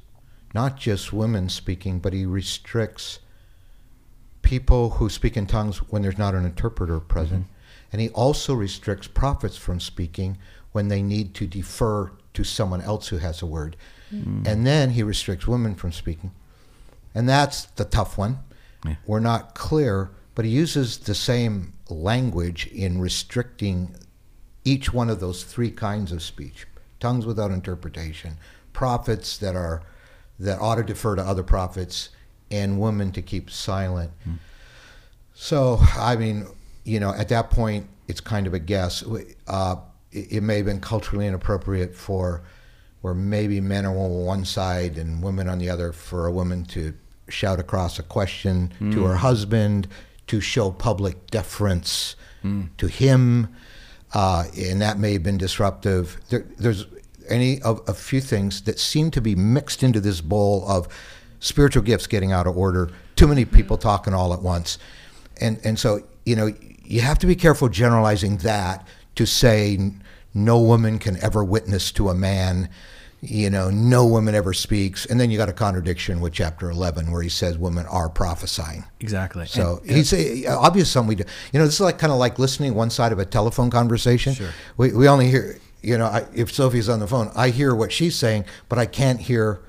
not 0.54 0.76
just 0.76 1.12
women 1.12 1.48
speaking, 1.48 1.98
but 1.98 2.12
he 2.12 2.26
restricts 2.26 3.20
people 4.42 4.90
who 4.90 5.08
speak 5.08 5.36
in 5.36 5.46
tongues 5.46 5.78
when 5.90 6.02
there's 6.02 6.18
not 6.18 6.34
an 6.34 6.44
interpreter 6.44 7.00
present. 7.00 7.46
And 7.92 8.00
he 8.00 8.10
also 8.10 8.54
restricts 8.54 9.06
prophets 9.06 9.56
from 9.56 9.80
speaking 9.80 10.38
when 10.72 10.88
they 10.88 11.02
need 11.02 11.34
to 11.34 11.46
defer 11.46 12.12
to 12.38 12.44
someone 12.44 12.80
else 12.80 13.08
who 13.08 13.18
has 13.18 13.42
a 13.42 13.46
word. 13.46 13.76
And 14.46 14.66
then 14.66 14.90
he 14.90 15.02
restricts 15.02 15.46
women 15.46 15.74
from 15.74 15.92
speaking. 15.92 16.30
And 17.14 17.28
that's 17.28 17.66
the 17.76 17.84
tough 17.84 18.16
one. 18.16 18.38
We're 19.06 19.20
not 19.20 19.54
clear, 19.54 20.10
but 20.34 20.44
he 20.44 20.50
uses 20.52 20.98
the 20.98 21.14
same 21.14 21.72
language 21.90 22.68
in 22.68 23.00
restricting 23.00 23.94
each 24.64 24.92
one 24.94 25.10
of 25.10 25.18
those 25.20 25.42
three 25.44 25.70
kinds 25.70 26.12
of 26.12 26.22
speech 26.22 26.66
tongues 27.00 27.26
without 27.26 27.50
interpretation, 27.50 28.36
prophets 28.72 29.36
that 29.38 29.54
are 29.56 29.82
that 30.38 30.58
ought 30.60 30.76
to 30.76 30.84
defer 30.84 31.16
to 31.16 31.22
other 31.22 31.42
prophets, 31.42 32.10
and 32.50 32.80
women 32.80 33.10
to 33.12 33.22
keep 33.22 33.50
silent. 33.50 34.12
So, 35.34 35.78
I 35.96 36.16
mean, 36.16 36.46
you 36.84 37.00
know, 37.00 37.12
at 37.12 37.28
that 37.28 37.50
point, 37.50 37.86
it's 38.06 38.20
kind 38.20 38.46
of 38.46 38.54
a 38.54 38.58
guess. 38.58 39.04
Uh, 39.46 39.76
it, 40.12 40.42
may 40.42 40.56
have 40.58 40.66
been 40.66 40.80
culturally 40.80 41.26
inappropriate 41.26 41.94
for 41.94 42.42
where 43.02 43.14
maybe 43.14 43.60
men 43.60 43.84
are 43.86 43.96
on 43.96 44.24
one 44.24 44.44
side 44.44 44.98
and 44.98 45.22
women 45.22 45.48
on 45.48 45.58
the 45.58 45.70
other 45.70 45.92
for 45.92 46.26
a 46.26 46.32
woman 46.32 46.64
to 46.64 46.92
shout 47.28 47.60
across 47.60 47.98
a 47.98 48.02
question 48.02 48.72
to 48.92 49.04
her 49.04 49.16
husband 49.16 49.86
to 50.26 50.40
show 50.40 50.70
public 50.70 51.26
deference 51.30 52.16
to 52.78 52.86
him. 52.86 53.48
uh, 54.14 54.44
and 54.58 54.80
that 54.80 54.98
may 54.98 55.12
have 55.12 55.22
been 55.22 55.36
disruptive. 55.36 56.18
There, 56.30 56.46
there's 56.56 56.86
any 57.28 57.60
of 57.62 57.82
a 57.86 57.92
few 57.92 58.20
things 58.22 58.62
that 58.62 58.78
seem 58.78 59.10
to 59.10 59.20
be 59.20 59.34
mixed 59.34 59.82
into 59.82 60.00
this 60.00 60.22
bowl 60.22 60.64
of 60.66 60.88
spiritual 61.40 61.82
gifts 61.82 62.06
getting 62.06 62.32
out 62.32 62.46
of 62.46 62.56
order. 62.56 62.90
Too 63.16 63.26
many 63.28 63.44
people 63.44 63.76
talking 63.76 64.14
all 64.14 64.32
at 64.32 64.40
once, 64.40 64.78
and 65.40 65.60
and 65.62 65.78
so 65.78 66.00
you 66.24 66.36
know 66.36 66.54
you 66.84 67.02
have 67.02 67.18
to 67.18 67.26
be 67.26 67.36
careful 67.36 67.68
generalizing 67.68 68.38
that 68.38 68.86
to 69.18 69.26
say 69.26 69.92
no 70.32 70.58
woman 70.60 70.98
can 70.98 71.22
ever 71.22 71.44
witness 71.44 71.92
to 71.92 72.08
a 72.08 72.14
man 72.14 72.68
you 73.20 73.50
know, 73.50 73.68
no 73.70 74.06
woman 74.06 74.34
ever 74.34 74.52
speaks. 74.52 75.04
And 75.06 75.18
then 75.18 75.30
you 75.30 75.38
got 75.38 75.48
a 75.48 75.52
contradiction 75.52 76.20
with 76.20 76.32
chapter 76.32 76.70
11 76.70 77.10
where 77.10 77.22
he 77.22 77.28
says 77.28 77.58
women 77.58 77.84
are 77.86 78.08
prophesying. 78.08 78.84
Exactly. 79.00 79.46
So 79.46 79.80
and, 79.82 79.96
he's 79.96 80.12
yeah. 80.12 80.56
obvious 80.56 80.90
something 80.90 81.08
we 81.08 81.14
do. 81.16 81.24
You 81.52 81.58
know, 81.58 81.64
this 81.64 81.74
is 81.74 81.80
like 81.80 81.98
kind 81.98 82.12
of 82.12 82.18
like 82.18 82.38
listening 82.38 82.74
one 82.74 82.90
side 82.90 83.10
of 83.10 83.18
a 83.18 83.24
telephone 83.24 83.70
conversation. 83.70 84.34
Sure. 84.34 84.50
We, 84.76 84.92
we 84.92 85.08
only 85.08 85.28
hear, 85.28 85.58
you 85.82 85.98
know, 85.98 86.06
I, 86.06 86.26
if 86.32 86.52
Sophie's 86.52 86.88
on 86.88 87.00
the 87.00 87.08
phone, 87.08 87.32
I 87.34 87.50
hear 87.50 87.74
what 87.74 87.90
she's 87.90 88.14
saying, 88.14 88.44
but 88.68 88.78
I 88.78 88.86
can't 88.86 89.20
hear 89.20 89.62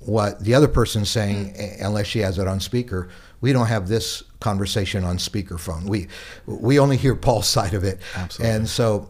what 0.00 0.40
the 0.40 0.54
other 0.54 0.68
person's 0.68 1.08
saying 1.08 1.54
mm-hmm. 1.54 1.84
unless 1.84 2.08
she 2.08 2.18
has 2.18 2.38
it 2.38 2.46
on 2.46 2.60
speaker. 2.60 3.08
We 3.40 3.54
don't 3.54 3.68
have 3.68 3.88
this 3.88 4.22
conversation 4.42 5.04
on 5.04 5.16
speakerphone. 5.16 5.84
We 5.84 6.08
we 6.46 6.78
only 6.78 6.96
hear 6.96 7.14
Paul's 7.14 7.48
side 7.58 7.74
of 7.74 7.84
it. 7.84 8.00
Absolutely. 8.14 8.54
And 8.54 8.68
so 8.68 9.08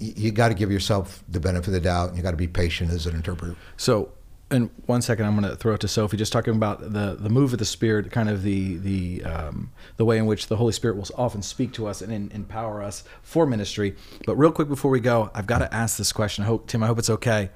you 0.00 0.30
got 0.32 0.48
to 0.48 0.54
give 0.54 0.72
yourself 0.72 1.22
the 1.28 1.40
benefit 1.40 1.68
of 1.68 1.74
the 1.74 1.80
doubt 1.80 2.08
and 2.08 2.16
you 2.16 2.22
got 2.22 2.30
to 2.30 2.36
be 2.36 2.48
patient 2.48 2.90
as 2.90 3.06
an 3.06 3.14
interpreter. 3.14 3.54
So, 3.76 4.12
in 4.50 4.70
one 4.86 5.00
second, 5.00 5.26
I'm 5.26 5.38
going 5.38 5.48
to 5.48 5.54
throw 5.54 5.74
it 5.74 5.80
to 5.82 5.88
Sophie, 5.88 6.16
just 6.16 6.32
talking 6.32 6.56
about 6.56 6.80
the, 6.80 7.16
the 7.20 7.28
move 7.28 7.52
of 7.52 7.60
the 7.60 7.64
Spirit, 7.64 8.10
kind 8.10 8.28
of 8.28 8.42
the 8.42 8.78
the 8.78 9.22
um, 9.24 9.70
the 9.96 10.04
way 10.04 10.18
in 10.18 10.26
which 10.26 10.48
the 10.48 10.56
Holy 10.56 10.72
Spirit 10.72 10.96
will 10.96 11.06
often 11.16 11.40
speak 11.40 11.72
to 11.74 11.86
us 11.86 12.02
and 12.02 12.12
in, 12.12 12.32
empower 12.32 12.82
us 12.82 13.04
for 13.22 13.46
ministry. 13.46 13.94
But 14.26 14.36
real 14.36 14.50
quick 14.50 14.68
before 14.68 14.90
we 14.90 14.98
go, 14.98 15.30
I've 15.34 15.46
got 15.46 15.58
to 15.58 15.72
ask 15.72 15.98
this 15.98 16.12
question. 16.12 16.42
I 16.42 16.48
hope 16.48 16.66
Tim, 16.66 16.82
I 16.82 16.88
hope 16.88 16.98
it's 16.98 17.10
okay. 17.10 17.50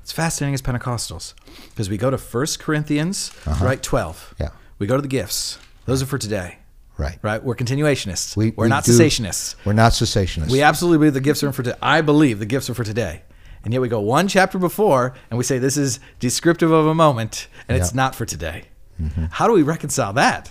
It's 0.00 0.10
fascinating 0.10 0.54
as 0.54 0.62
Pentecostals 0.62 1.34
because 1.70 1.88
we 1.88 1.96
go 1.96 2.10
to 2.10 2.18
First 2.18 2.58
Corinthians, 2.58 3.30
uh-huh. 3.46 3.64
right, 3.64 3.80
12. 3.80 4.34
Yeah. 4.40 4.48
We 4.80 4.88
go 4.88 4.96
to 4.96 5.02
the 5.02 5.06
gifts. 5.06 5.58
Those 5.84 6.02
are 6.02 6.06
for 6.06 6.18
today. 6.18 6.58
Right. 7.02 7.18
Right. 7.22 7.42
We're 7.42 7.56
continuationists. 7.56 8.36
We, 8.36 8.48
are 8.48 8.54
we 8.56 8.68
not 8.68 8.84
do, 8.84 8.92
cessationists. 8.92 9.56
We're 9.64 9.72
not 9.72 9.92
cessationists. 9.92 10.50
We 10.50 10.62
absolutely 10.62 10.98
believe 10.98 11.14
the 11.14 11.20
gifts 11.20 11.42
are 11.42 11.52
for 11.52 11.62
today. 11.62 11.78
I 11.82 12.00
believe 12.00 12.38
the 12.38 12.46
gifts 12.46 12.70
are 12.70 12.74
for 12.74 12.84
today. 12.84 13.22
And 13.64 13.72
yet 13.72 13.80
we 13.80 13.88
go 13.88 14.00
one 14.00 14.28
chapter 14.28 14.58
before 14.58 15.14
and 15.30 15.38
we 15.38 15.44
say 15.44 15.58
this 15.58 15.76
is 15.76 16.00
descriptive 16.18 16.70
of 16.70 16.86
a 16.86 16.94
moment 16.94 17.48
and 17.68 17.76
yep. 17.76 17.84
it's 17.84 17.94
not 17.94 18.14
for 18.14 18.24
today. 18.24 18.64
Mm-hmm. 19.00 19.26
How 19.30 19.46
do 19.46 19.52
we 19.52 19.62
reconcile 19.62 20.12
that? 20.14 20.50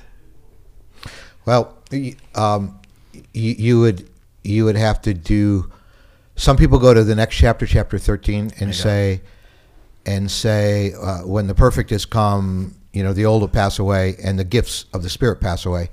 Well, 1.45 1.77
um, 2.35 2.79
you, 3.33 3.55
you, 3.57 3.79
would 3.79 4.09
you 4.43 4.65
would 4.65 4.75
have 4.75 5.01
to 5.01 5.13
do. 5.13 5.71
Some 6.35 6.57
people 6.57 6.79
go 6.79 6.93
to 6.93 7.03
the 7.03 7.15
next 7.15 7.35
chapter, 7.35 7.65
chapter 7.65 7.97
thirteen, 7.97 8.51
and 8.59 8.73
say, 8.73 9.21
and 10.05 10.31
say, 10.31 10.93
uh, 10.93 11.19
when 11.19 11.47
the 11.47 11.53
perfect 11.53 11.89
has 11.91 12.05
come, 12.05 12.75
you 12.93 13.03
know, 13.03 13.13
the 13.13 13.25
old 13.25 13.41
will 13.41 13.49
pass 13.49 13.79
away, 13.79 14.15
and 14.23 14.39
the 14.39 14.43
gifts 14.43 14.85
of 14.93 15.03
the 15.03 15.09
Spirit 15.09 15.41
pass 15.41 15.65
away. 15.65 15.89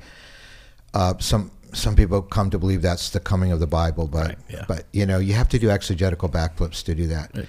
Uh, 0.95 1.15
some 1.19 1.51
some 1.73 1.95
people 1.95 2.23
come 2.23 2.51
to 2.51 2.59
believe 2.59 2.83
that's 2.83 3.11
the 3.11 3.21
coming 3.21 3.53
of 3.53 3.61
the 3.61 3.67
Bible, 3.67 4.09
but 4.09 4.27
right, 4.27 4.39
yeah. 4.49 4.65
but 4.67 4.85
you 4.93 5.07
know 5.07 5.19
you 5.19 5.35
have 5.35 5.49
to 5.51 5.59
do 5.59 5.71
exegetical 5.71 6.29
backflips 6.29 6.83
to 6.85 6.95
do 6.95 7.07
that. 7.09 7.31
Right. 7.35 7.47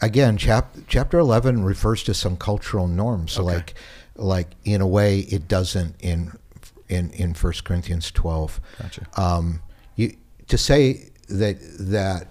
Again, 0.00 0.36
chap, 0.36 0.74
chapter 0.86 1.18
eleven 1.18 1.64
refers 1.64 2.02
to 2.04 2.14
some 2.14 2.36
cultural 2.36 2.86
norms, 2.86 3.32
so 3.32 3.42
okay. 3.42 3.56
like 3.56 3.74
like 4.16 4.48
in 4.64 4.80
a 4.80 4.86
way 4.86 5.20
it 5.20 5.48
doesn't 5.48 5.96
in 6.00 6.32
in 6.88 7.10
in 7.10 7.34
First 7.34 7.64
Corinthians 7.64 8.10
twelve. 8.10 8.60
Gotcha. 8.80 9.06
Um, 9.16 9.60
you 9.96 10.16
to 10.48 10.56
say 10.56 11.10
that 11.28 11.58
that 11.78 12.28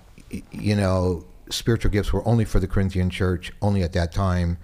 you 0.52 0.76
know 0.76 1.26
spiritual 1.50 1.92
gifts 1.92 2.12
were 2.12 2.28
only 2.28 2.46
for 2.46 2.60
the 2.60 2.68
Corinthian 2.68 3.10
church, 3.10 3.52
only 3.62 3.84
at 3.84 3.94
that 3.94 4.12
time 4.12 4.58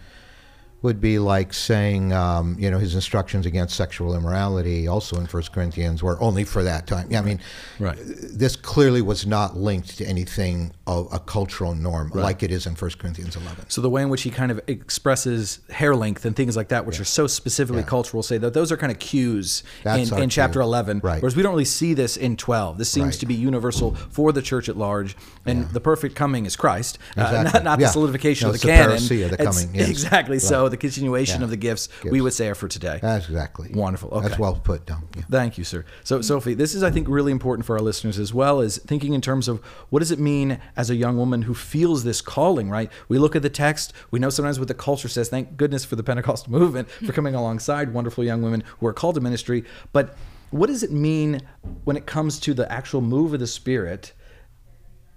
would 0.84 1.00
be 1.00 1.18
like 1.18 1.54
saying, 1.54 2.12
um, 2.12 2.58
you 2.60 2.70
know, 2.70 2.78
his 2.78 2.94
instructions 2.94 3.46
against 3.46 3.75
sexual 3.75 4.16
immorality, 4.16 4.86
also 4.86 5.18
in 5.18 5.25
First 5.25 5.54
Corinthians, 5.54 6.04
were 6.04 6.22
only 6.22 6.44
for 6.44 6.62
that 6.62 6.88
time. 6.88 7.08
I 7.16 7.22
mean, 7.22 7.40
right. 7.80 7.98
this 7.98 8.58
clearly 8.58 9.02
was 9.02 9.25
not 9.25 9.56
linked 9.56 9.98
to 9.98 10.06
anything 10.06 10.74
of 10.86 11.08
a 11.13 11.20
cultural 11.20 11.74
norm 11.74 12.12
right. 12.13 12.22
like 12.22 12.44
it 12.44 12.52
is 12.52 12.68
in 12.68 12.75
First 12.75 13.00
Corinthians 13.00 13.38
11. 13.38 13.70
So 13.70 13.80
the 13.80 13.90
way 13.90 14.02
in 14.02 14.10
which 14.10 14.24
he 14.24 14.30
kind 14.30 14.52
of 14.52 14.60
expresses 14.68 15.62
hair 15.70 15.96
length 15.96 16.25
and 16.25 16.36
things 16.36 16.58
like 16.58 16.68
that, 16.68 16.86
which 16.86 16.98
yeah. 16.98 17.04
are 17.04 17.06
so 17.06 17.28
specifically 17.28 17.82
yeah. 17.82 17.88
cultural, 17.88 18.22
say 18.22 18.38
that 18.40 18.54
those 18.54 18.70
are 18.70 18.78
kind 18.78 18.92
of 18.92 19.00
cues 19.00 19.63
in, 19.86 20.13
in 20.22 20.30
chapter 20.30 20.60
11. 20.60 21.00
Right. 21.02 21.22
Whereas 21.22 21.38
we 21.38 21.44
don't 21.44 21.54
really 21.54 21.63
see 21.63 21.94
this 21.94 22.18
in 22.18 22.36
12. 22.36 22.78
This 22.78 22.90
seems 22.90 23.16
right. 23.16 23.20
to 23.22 23.25
be 23.25 23.36
universal 23.36 23.96
for 23.96 24.34
the 24.34 24.42
church 24.42 24.68
at 24.68 24.75
large, 24.75 25.16
and 25.46 25.60
yeah. 25.60 25.68
the 25.72 25.80
perfect 25.80 26.18
coming 26.18 26.46
is 26.46 26.58
Christ, 26.58 27.00
exactly. 27.12 27.38
uh, 27.38 27.44
not, 27.44 27.63
not 27.63 27.80
the 27.80 27.88
solidification 27.88 28.50
no, 28.50 28.54
of 28.54 28.60
the 28.60 28.68
canon. 28.68 28.98
The, 29.08 29.24
the 29.30 29.38
coming, 29.38 29.74
yes. 29.74 29.90
Exactly. 30.04 30.40
So 30.40 30.73
the 30.74 30.77
continuation 30.77 31.42
yeah. 31.42 31.44
of 31.44 31.51
the 31.51 31.58
gifts, 31.58 31.86
gifts, 31.88 32.12
we 32.12 32.20
would 32.20 32.34
say 32.34 32.50
are 32.50 32.56
for 32.56 32.68
today. 32.68 32.98
That's 33.00 33.27
exactly. 33.27 33.70
Wonderful. 33.74 34.10
Okay. 34.10 34.27
That's 34.27 34.39
well 34.39 34.56
put 34.56 34.88
down. 34.88 35.08
Yeah. 35.15 35.22
Thank 35.30 35.60
you, 35.60 35.63
sir. 35.63 35.86
So, 36.03 36.20
Sophie, 36.22 36.56
this 36.56 36.74
is, 36.74 36.82
I 36.82 36.89
think, 36.89 37.08
really 37.08 37.32
important 37.32 37.68
for 37.68 37.77
our 37.77 37.82
listeners 37.82 38.18
as 38.18 38.34
well 38.34 38.60
is 38.60 38.80
thinking 38.80 39.13
in 39.13 39.22
terms 39.22 39.48
of 39.48 39.63
what 39.92 40.00
does 40.00 40.12
it 40.12 40.18
mean 40.18 40.60
as 40.75 40.89
a 40.89 40.96
young 40.96 41.15
woman 41.15 41.44
who 41.44 41.53
feels 41.53 42.03
this 42.03 42.22
calling, 42.22 42.72
right? 42.72 42.92
We 43.08 43.20
look 43.20 43.36
at 43.36 43.44
the 43.44 43.51
text, 43.51 43.94
we 44.10 44.18
know 44.18 44.32
sometimes 44.32 44.58
what 44.58 44.68
the 44.68 44.74
culture 44.74 45.08
says. 45.08 45.30
Thank 45.30 45.58
goodness 45.58 45.86
for 45.86 45.96
the 45.96 46.03
Pentecostal 46.03 46.51
movement 46.60 46.89
for 46.89 47.06
hmm. 47.06 47.12
coming 47.12 47.36
alongside 47.36 47.94
wonderful 47.94 48.24
young 48.24 48.42
women 48.42 48.63
who 48.80 48.88
are 48.88 48.94
called 48.94 49.13
to 49.15 49.22
ministry. 49.22 49.63
But 49.92 50.15
what 50.50 50.68
does 50.68 50.82
it 50.82 50.92
mean 50.92 51.42
when 51.84 51.98
it 51.98 52.08
comes 52.08 52.39
to 52.39 52.56
the 52.56 52.72
actual 52.72 53.01
move 53.01 53.36
of 53.36 53.39
the 53.39 53.48
Spirit? 53.48 54.13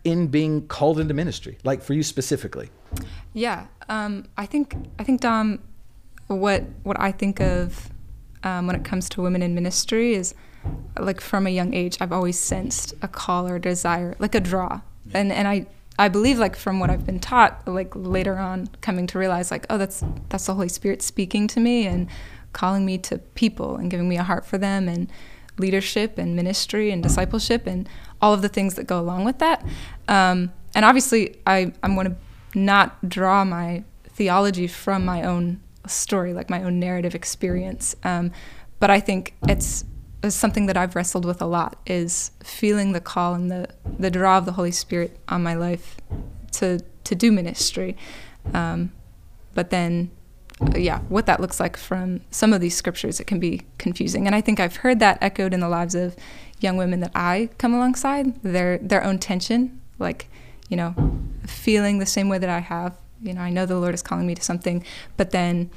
In 0.06 0.28
being 0.28 0.66
called 0.68 0.98
into 0.98 1.14
ministry 1.14 1.58
like 1.64 1.82
for 1.82 1.94
you 1.94 2.02
specifically? 2.02 2.70
Yeah 3.34 3.66
um, 3.88 4.26
i 4.36 4.46
think 4.46 4.74
i 4.98 5.04
think 5.04 5.20
dom 5.20 5.60
what 6.28 6.64
what 6.82 6.98
I 7.00 7.12
think 7.12 7.40
of 7.40 7.90
um, 8.42 8.66
when 8.66 8.76
it 8.76 8.84
comes 8.84 9.08
to 9.10 9.22
women 9.22 9.42
in 9.42 9.54
ministry 9.54 10.14
is 10.14 10.34
like 10.98 11.20
from 11.20 11.46
a 11.46 11.50
young 11.50 11.74
age 11.74 11.96
I've 12.00 12.12
always 12.12 12.38
sensed 12.38 12.94
a 13.02 13.08
call 13.08 13.48
or 13.48 13.56
a 13.56 13.60
desire, 13.60 14.16
like 14.18 14.34
a 14.34 14.40
draw, 14.40 14.80
and 15.14 15.32
and 15.32 15.46
I 15.46 15.66
I 15.98 16.08
believe 16.08 16.38
like 16.38 16.56
from 16.56 16.80
what 16.80 16.90
I've 16.90 17.06
been 17.06 17.20
taught, 17.20 17.66
like 17.66 17.94
later 17.94 18.38
on 18.38 18.68
coming 18.80 19.06
to 19.08 19.18
realize 19.18 19.50
like 19.50 19.66
oh 19.70 19.78
that's 19.78 20.02
that's 20.28 20.46
the 20.46 20.54
Holy 20.54 20.68
Spirit 20.68 21.02
speaking 21.02 21.46
to 21.48 21.60
me 21.60 21.86
and 21.86 22.08
calling 22.52 22.84
me 22.84 22.98
to 22.98 23.18
people 23.18 23.76
and 23.76 23.90
giving 23.90 24.08
me 24.08 24.16
a 24.16 24.22
heart 24.22 24.46
for 24.46 24.58
them 24.58 24.88
and 24.88 25.10
leadership 25.58 26.18
and 26.18 26.36
ministry 26.36 26.90
and 26.90 27.02
discipleship 27.02 27.66
and 27.66 27.88
all 28.20 28.34
of 28.34 28.42
the 28.42 28.48
things 28.48 28.74
that 28.74 28.86
go 28.86 29.00
along 29.00 29.24
with 29.24 29.38
that. 29.38 29.64
Um, 30.08 30.52
and 30.74 30.84
obviously 30.84 31.36
I 31.46 31.72
I'm 31.82 31.94
going 31.94 32.10
to 32.10 32.16
not 32.58 33.08
draw 33.08 33.44
my 33.44 33.84
theology 34.08 34.66
from 34.66 35.04
my 35.04 35.22
own 35.22 35.60
story, 35.86 36.32
like 36.32 36.50
my 36.50 36.62
own 36.62 36.80
narrative 36.80 37.14
experience. 37.14 37.94
Um, 38.02 38.32
but 38.80 38.90
I 38.90 39.00
think 39.00 39.34
it's, 39.46 39.84
it's, 40.22 40.34
something 40.34 40.66
that 40.66 40.76
I've 40.76 40.96
wrestled 40.96 41.24
with 41.24 41.40
a 41.40 41.46
lot 41.46 41.78
is 41.86 42.30
feeling 42.42 42.92
the 42.92 43.00
call 43.00 43.34
and 43.34 43.50
the, 43.50 43.68
the 43.98 44.10
draw 44.10 44.38
of 44.38 44.46
the 44.46 44.52
Holy 44.52 44.72
Spirit 44.72 45.18
on 45.28 45.42
my 45.42 45.54
life 45.54 45.96
to 46.52 46.80
to 47.04 47.14
do 47.14 47.32
ministry. 47.32 47.96
Um, 48.52 48.92
but 49.54 49.70
then, 49.70 50.10
yeah, 50.74 51.00
what 51.08 51.26
that 51.26 51.40
looks 51.40 51.60
like 51.60 51.76
from 51.76 52.20
some 52.30 52.52
of 52.52 52.60
these 52.60 52.74
scriptures, 52.74 53.20
it 53.20 53.26
can 53.26 53.38
be 53.38 53.62
confusing. 53.78 54.26
And 54.26 54.34
I 54.34 54.40
think 54.40 54.58
I've 54.58 54.76
heard 54.76 55.00
that 55.00 55.18
echoed 55.20 55.52
in 55.52 55.60
the 55.60 55.68
lives 55.68 55.94
of 55.94 56.16
young 56.60 56.76
women 56.76 57.00
that 57.00 57.12
I 57.14 57.50
come 57.58 57.74
alongside, 57.74 58.42
their 58.42 58.78
their 58.78 59.04
own 59.04 59.18
tension, 59.18 59.80
like 59.98 60.28
you 60.68 60.76
know, 60.76 60.94
feeling 61.46 61.98
the 61.98 62.06
same 62.06 62.28
way 62.28 62.38
that 62.38 62.50
I 62.50 62.58
have 62.58 62.96
you 63.22 63.34
know, 63.34 63.40
I 63.40 63.50
know 63.50 63.66
the 63.66 63.78
Lord 63.78 63.94
is 63.94 64.02
calling 64.02 64.26
me 64.26 64.34
to 64.34 64.42
something, 64.42 64.84
but 65.16 65.30
then 65.30 65.70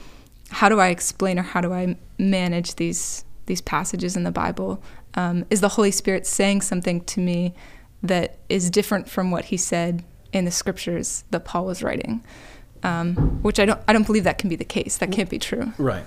how 0.50 0.70
do 0.70 0.80
I 0.80 0.90
explain 0.90 1.40
or 1.40 1.44
how 1.44 1.62
do 1.62 1.74
I 1.74 1.98
manage 2.18 2.76
these 2.76 3.26
these 3.46 3.62
passages 3.62 4.16
in 4.16 4.24
the 4.24 4.32
Bible? 4.32 4.84
Um, 5.16 5.46
is 5.50 5.62
the 5.62 5.70
Holy 5.70 5.92
Spirit 5.92 6.28
saying 6.28 6.62
something 6.62 7.02
to 7.02 7.20
me 7.20 7.56
that 8.04 8.38
is 8.48 8.70
different 8.70 9.10
from 9.10 9.32
what 9.32 9.46
He 9.46 9.58
said 9.58 10.04
in 10.32 10.46
the 10.46 10.52
scriptures 10.52 11.24
that 11.32 11.46
Paul 11.46 11.66
was 11.66 11.82
writing? 11.82 12.24
Um, 12.84 13.16
which 13.42 13.60
I 13.60 13.66
don't 13.66 13.82
I 13.88 13.94
don't 13.94 14.06
believe 14.06 14.24
that 14.24 14.38
can 14.38 14.50
be 14.50 14.56
the 14.56 14.66
case. 14.66 14.98
That 14.98 15.12
can't 15.12 15.30
be 15.30 15.40
true. 15.40 15.74
Right. 15.78 16.04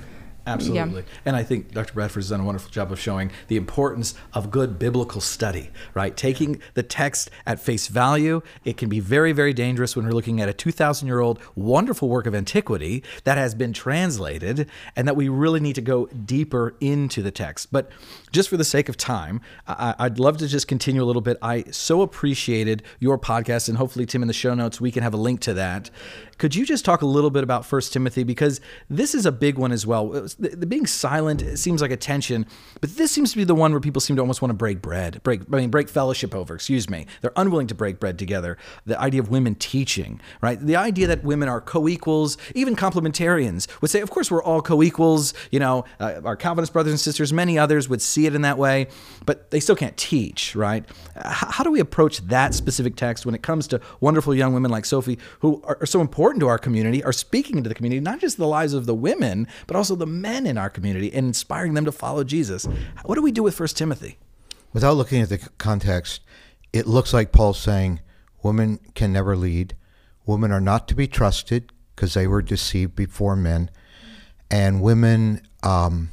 Absolutely. 0.47 1.03
Yeah. 1.03 1.07
And 1.25 1.37
I 1.37 1.45
think 1.45 1.71
Dr. 1.73 1.93
Bradford 1.95 2.23
has 2.23 2.31
done 2.31 2.41
a 2.41 2.45
wonderful 2.45 2.71
job 2.71 2.91
of 2.91 2.99
showing 2.99 3.31
the 3.47 3.57
importance 3.57 4.15
of 4.35 4.51
good 4.51 4.79
biblical 4.79 5.21
study, 5.21 5.71
right? 5.95 6.17
Taking 6.17 6.61
the 6.75 6.83
text 6.83 7.31
at 7.47 7.61
face 7.61 7.87
value, 7.87 8.43
it 8.65 8.77
can 8.77 8.89
be 8.89 8.99
very, 8.99 9.31
very 9.33 9.53
dangerous 9.53 9.95
when 9.95 10.05
we're 10.05 10.13
looking 10.13 10.41
at 10.41 10.49
a 10.49 10.53
2,000 10.53 11.07
year 11.07 11.21
old 11.21 11.39
wonderful 11.55 12.09
work 12.09 12.27
of 12.27 12.35
antiquity 12.35 13.05
that 13.25 13.39
has 13.39 13.55
been 13.55 13.73
translated 13.73 14.69
and 14.97 15.07
that 15.07 15.15
we 15.15 15.29
really 15.29 15.61
need 15.61 15.77
to 15.77 15.81
go 15.81 16.07
deeper 16.07 16.75
into 16.81 17.23
the 17.23 17.31
text. 17.31 17.71
But 17.71 17.91
just 18.33 18.49
for 18.49 18.57
the 18.57 18.65
sake 18.65 18.89
of 18.89 18.97
time, 18.97 19.41
I- 19.69 19.95
would 20.01 20.19
love 20.19 20.39
to 20.39 20.49
just 20.49 20.67
continue 20.67 21.03
a 21.03 21.07
little 21.07 21.23
bit. 21.23 21.37
I 21.41 21.65
so 21.71 22.03
appreciated 22.03 22.83
your 22.99 23.19
podcast, 23.19 23.69
and 23.69 23.79
hopefully, 23.79 24.07
Tim, 24.07 24.23
in 24.23 24.29
the 24.29 24.35
show 24.35 24.55
notes, 24.55 24.81
we 24.81 24.91
can 24.91 25.03
have 25.03 25.15
a 25.15 25.19
link 25.19 25.41
to 25.41 25.55
that 25.55 25.91
Could 26.43 26.57
you 26.57 26.67
just 26.67 26.85
talk 26.85 27.03
a 27.03 27.07
little 27.07 27.31
bit 27.31 27.45
about 27.45 27.65
First 27.65 27.93
Timothy 27.93 28.25
because 28.25 28.61
this 28.91 29.15
is 29.15 29.27
a 29.27 29.31
big 29.31 29.59
one 29.59 29.71
as 29.71 29.87
well. 29.87 30.09
The, 30.09 30.57
the 30.57 30.67
being 30.67 30.87
silent 30.87 31.57
seems 31.57 31.81
like 31.81 31.93
a 31.93 31.97
tension, 31.97 32.47
but 32.81 32.97
this 32.97 33.13
seems 33.13 33.31
to 33.31 33.37
be 33.37 33.45
the 33.45 33.55
one 33.55 33.71
where 33.71 33.81
people 33.81 34.01
seem 34.01 34.17
to 34.17 34.23
almost 34.23 34.43
want 34.43 34.51
to 34.51 34.57
break 34.57 34.83
bread, 34.83 35.23
break 35.23 35.43
I 35.53 35.57
mean 35.59 35.71
break 35.71 35.89
fellowship 35.89 36.35
over. 36.35 36.57
Excuse 36.57 36.91
me, 36.91 37.07
they're 37.21 37.31
unwilling 37.37 37.69
to 37.69 37.77
break 37.77 38.01
bread 38.01 38.19
together. 38.19 38.59
The 38.87 39.01
idea 39.01 39.21
of 39.21 39.29
women 39.29 39.55
teaching, 39.55 40.21
right? 40.41 40.59
The 40.59 40.75
idea 40.75 41.07
that 41.07 41.23
women 41.23 41.49
are 41.49 41.61
co-equals, 41.61 42.39
even 42.57 42.75
complementarians 42.75 43.69
would 43.81 43.93
say, 43.93 44.01
of 44.01 44.11
course, 44.11 44.29
we're 44.29 44.43
all 44.43 44.63
co-equals. 44.63 45.35
You 45.53 45.61
know, 45.61 45.85
uh, 46.01 46.23
our 46.25 46.35
Calvinist 46.35 46.73
brothers 46.73 46.91
and 46.91 46.99
sisters, 46.99 47.33
many 47.33 47.57
others 47.57 47.89
would 47.89 48.03
see 48.03 48.27
it 48.27 48.35
in 48.35 48.43
that 48.43 48.59
way, 48.59 48.89
but 49.27 49.53
they 49.53 49.61
still 49.61 49.77
can't 49.77 49.97
teach, 49.97 50.57
right? 50.57 50.85
H- 51.17 51.23
how 51.25 51.63
do 51.63 51.71
we 51.71 51.79
approach 51.79 52.19
that 52.23 52.53
specific 52.53 52.97
text 52.97 53.27
when 53.27 53.37
it 53.37 53.43
comes 53.43 53.69
to 53.69 53.81
wonderful 54.01 54.35
young 54.35 54.53
women 54.53 54.73
like 54.73 54.87
Sophie, 54.87 55.21
who 55.39 55.63
are, 55.63 55.79
are 55.81 55.87
so 55.87 56.01
important 56.01 56.32
to 56.41 56.49
our 56.49 56.59
community, 56.59 57.03
are 57.05 57.13
speaking 57.13 57.57
into 57.57 57.69
the 57.69 57.75
community, 57.75 58.01
not 58.01 58.21
just 58.21 58.37
the 58.37 58.47
lives 58.47 58.75
of 58.75 58.87
the 58.87 58.95
women, 58.95 59.47
but 59.67 59.77
also 59.77 59.95
the 59.95 60.07
men 60.07 60.47
in 60.47 60.59
our 60.59 60.71
community, 60.71 61.13
and 61.13 61.27
inspiring 61.27 61.75
them 61.75 61.85
to 61.85 61.93
follow 61.93 62.25
Jesus? 62.25 62.67
What 63.05 63.17
do 63.17 63.23
we 63.23 63.33
do 63.33 63.43
with 63.43 63.55
First 63.55 63.77
Timothy? 63.77 64.19
Without 64.73 64.97
looking 64.97 65.21
at 65.21 65.29
the 65.29 65.39
context, 65.59 66.21
it 66.73 66.87
looks 66.87 67.13
like 67.13 67.33
Paul's 67.33 67.61
saying 67.61 68.01
women 68.43 68.81
can 68.95 69.13
never 69.13 69.37
lead. 69.37 69.75
Women 70.25 70.53
are 70.53 70.61
not 70.61 70.89
to 70.89 70.95
be 70.95 71.07
trusted 71.07 71.73
because 71.95 72.15
they 72.15 72.27
were 72.27 72.43
deceived 72.43 72.97
before 72.97 73.37
men, 73.37 73.71
and 74.51 74.81
women 74.81 75.47
um, 75.63 76.11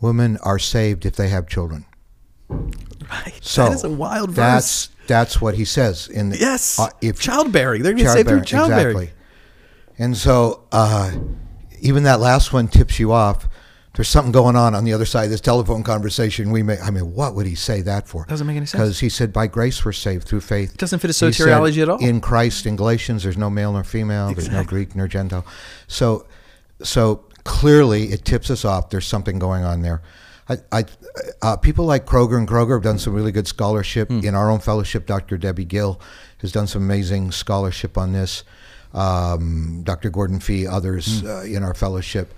women 0.00 0.38
are 0.38 0.58
saved 0.58 1.04
if 1.04 1.16
they 1.16 1.28
have 1.28 1.46
children. 1.46 1.84
Right. 2.48 3.38
So 3.42 3.64
that 3.64 3.72
is 3.72 3.84
a 3.84 3.90
wild 3.90 4.30
verse. 4.30 4.88
That's 5.06 5.40
what 5.40 5.54
he 5.54 5.64
says 5.64 6.08
in 6.08 6.30
the 6.30 6.38
Yes. 6.38 6.78
uh, 6.78 6.88
if 7.00 7.20
childbearing. 7.20 7.82
They're 7.82 7.92
going 7.92 8.04
to 8.06 8.12
say 8.12 8.22
through 8.24 8.42
childbearing. 8.42 8.96
Exactly. 8.96 9.12
And 9.98 10.16
so, 10.16 10.64
uh, 10.72 11.12
even 11.80 12.02
that 12.04 12.20
last 12.20 12.52
one 12.52 12.68
tips 12.68 12.98
you 12.98 13.12
off. 13.12 13.48
There's 13.94 14.08
something 14.08 14.30
going 14.30 14.56
on 14.56 14.74
on 14.74 14.84
the 14.84 14.92
other 14.92 15.06
side 15.06 15.24
of 15.24 15.30
this 15.30 15.40
telephone 15.40 15.82
conversation. 15.82 16.50
We 16.50 16.62
may, 16.62 16.78
I 16.78 16.90
mean, 16.90 17.14
what 17.14 17.34
would 17.34 17.46
he 17.46 17.54
say 17.54 17.80
that 17.80 18.06
for? 18.06 18.26
Doesn't 18.28 18.46
make 18.46 18.58
any 18.58 18.66
sense. 18.66 18.72
Because 18.82 19.00
he 19.00 19.08
said, 19.08 19.32
"By 19.32 19.46
grace 19.46 19.82
we're 19.86 19.92
saved 19.92 20.28
through 20.28 20.42
faith." 20.42 20.72
It 20.74 20.76
doesn't 20.78 20.98
fit 20.98 21.08
his 21.08 21.16
soteriology 21.18 21.80
at 21.80 21.88
all. 21.88 21.96
In 22.04 22.20
Christ, 22.20 22.66
in 22.66 22.76
Galatians, 22.76 23.22
there's 23.22 23.38
no 23.38 23.48
male 23.48 23.72
nor 23.72 23.84
female. 23.84 24.34
There's 24.34 24.50
no 24.50 24.64
Greek 24.64 24.94
nor 24.94 25.08
Gentile. 25.08 25.46
So, 25.86 26.26
so 26.82 27.24
clearly, 27.44 28.12
it 28.12 28.26
tips 28.26 28.50
us 28.50 28.66
off. 28.66 28.90
There's 28.90 29.06
something 29.06 29.38
going 29.38 29.64
on 29.64 29.80
there. 29.80 30.02
I, 30.48 30.56
I, 30.72 30.84
uh, 31.42 31.56
people 31.56 31.84
like 31.86 32.06
Kroeger 32.06 32.38
and 32.38 32.46
Kroeger 32.46 32.74
have 32.76 32.82
done 32.82 32.98
some 32.98 33.12
really 33.14 33.32
good 33.32 33.48
scholarship 33.48 34.08
Hmm. 34.08 34.20
in 34.20 34.34
our 34.34 34.50
own 34.50 34.60
fellowship. 34.60 35.06
Dr. 35.06 35.36
Debbie 35.38 35.64
Gill 35.64 36.00
has 36.38 36.52
done 36.52 36.66
some 36.66 36.82
amazing 36.82 37.32
scholarship 37.32 37.98
on 37.98 38.12
this. 38.12 38.44
Um, 38.94 39.82
Dr. 39.82 40.08
Gordon 40.10 40.40
Fee, 40.40 40.66
others 40.66 41.20
Hmm. 41.20 41.26
uh, 41.26 41.42
in 41.42 41.62
our 41.62 41.74
fellowship, 41.74 42.32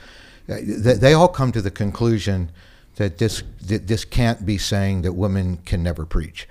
uh, 0.48 0.56
they, 0.66 0.94
they 0.94 1.12
all 1.12 1.28
come 1.28 1.52
to 1.52 1.60
the 1.60 1.70
conclusion 1.70 2.50
that 2.96 3.18
this 3.18 3.42
that 3.66 3.86
this 3.86 4.04
can't 4.04 4.44
be 4.46 4.58
saying 4.58 5.02
that 5.02 5.12
women 5.12 5.58
can 5.66 5.82
never 5.84 6.04
preach 6.06 6.48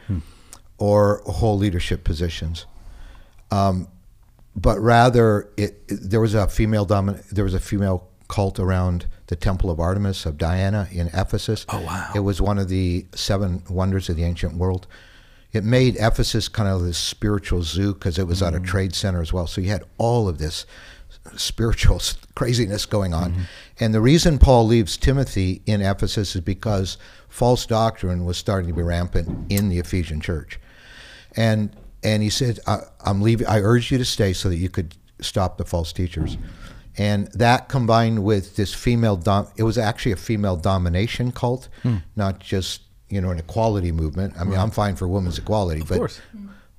or 0.78 1.22
hold 1.26 1.60
leadership 1.60 2.04
positions 2.04 2.66
Um, 3.52 3.88
but 4.56 4.80
rather 4.80 5.50
it, 5.58 5.82
it- 5.90 6.10
there 6.10 6.22
was 6.22 6.34
a 6.36 6.48
female 6.48 6.86
domin- 6.86 7.28
there 7.30 7.44
was 7.44 7.54
a 7.54 7.60
female 7.60 8.08
cult 8.30 8.60
around 8.60 9.08
the 9.27 9.36
temple 9.36 9.69
of 9.69 9.79
Artemis 9.79 10.25
of 10.25 10.38
Diana 10.38 10.88
in 10.91 11.07
Ephesus. 11.13 11.65
Oh, 11.69 11.81
wow. 11.81 12.12
It 12.15 12.22
was 12.22 12.41
one 12.41 12.57
of 12.57 12.69
the 12.69 13.05
seven 13.13 13.63
wonders 13.69 14.10
of 14.10 14.15
the 14.15 14.24
ancient 14.24 14.55
world. 14.55 14.88
It 15.51 15.63
made 15.63 15.96
Ephesus 15.98 16.48
kind 16.48 16.69
of 16.69 16.84
this 16.84 16.98
spiritual 16.98 17.63
zoo 17.63 17.93
because 17.93 18.17
it 18.17 18.27
was 18.27 18.41
at 18.41 18.53
a 18.53 18.57
mm-hmm. 18.57 18.65
trade 18.65 18.96
center 18.96 19.22
as 19.22 19.31
well. 19.31 19.48
So 19.48 19.62
you 19.62 19.69
had 19.69 19.84
all 19.98 20.27
of 20.27 20.38
this 20.38 20.65
spiritual 21.36 22.01
craziness 22.36 22.86
going 22.86 23.13
on. 23.13 23.31
Mm-hmm. 23.31 23.41
And 23.79 23.93
the 23.93 24.01
reason 24.01 24.39
Paul 24.39 24.65
leaves 24.65 24.98
Timothy 24.98 25.62
in 25.65 25.81
Ephesus 25.81 26.36
is 26.36 26.41
because 26.41 26.98
false 27.29 27.65
doctrine 27.65 28.25
was 28.25 28.38
starting 28.38 28.69
to 28.69 28.75
be 28.75 28.81
rampant 28.81 29.51
in 29.51 29.69
the 29.69 29.79
Ephesian 29.79 30.22
church 30.22 30.60
and 31.38 31.69
and 32.03 32.22
he 32.22 32.29
said, 32.29 32.60
I, 32.67 32.79
"I'm 33.05 33.22
leaving. 33.22 33.48
I 33.48 33.60
urge 33.60 33.91
you 33.91 33.98
to 33.98 34.05
stay 34.05 34.34
so 34.34 34.50
that 34.50 34.57
you 34.57 34.69
could 34.69 34.96
stop 35.22 35.57
the 35.57 35.65
false 35.65 35.93
teachers." 35.93 36.38
And 36.98 37.27
that 37.34 37.70
combined 37.70 38.24
with 38.24 38.55
this 38.55 38.74
female, 38.74 39.16
dom- 39.16 39.48
it 39.55 39.64
was 39.64 39.77
actually 39.77 40.14
a 40.14 40.18
female 40.18 40.55
domination 40.55 41.31
cult, 41.31 41.70
hmm. 41.83 41.98
not 42.16 42.40
just 42.40 42.81
you 43.10 43.22
know 43.22 43.29
an 43.29 43.40
equality 43.40 43.92
movement. 43.92 44.33
I 44.40 44.44
mean, 44.44 44.57
I'm 44.57 44.72
fine 44.72 44.96
for 44.96 45.07
women's 45.07 45.38
equality, 45.38 45.81
but 45.88 45.98
course. 45.98 46.20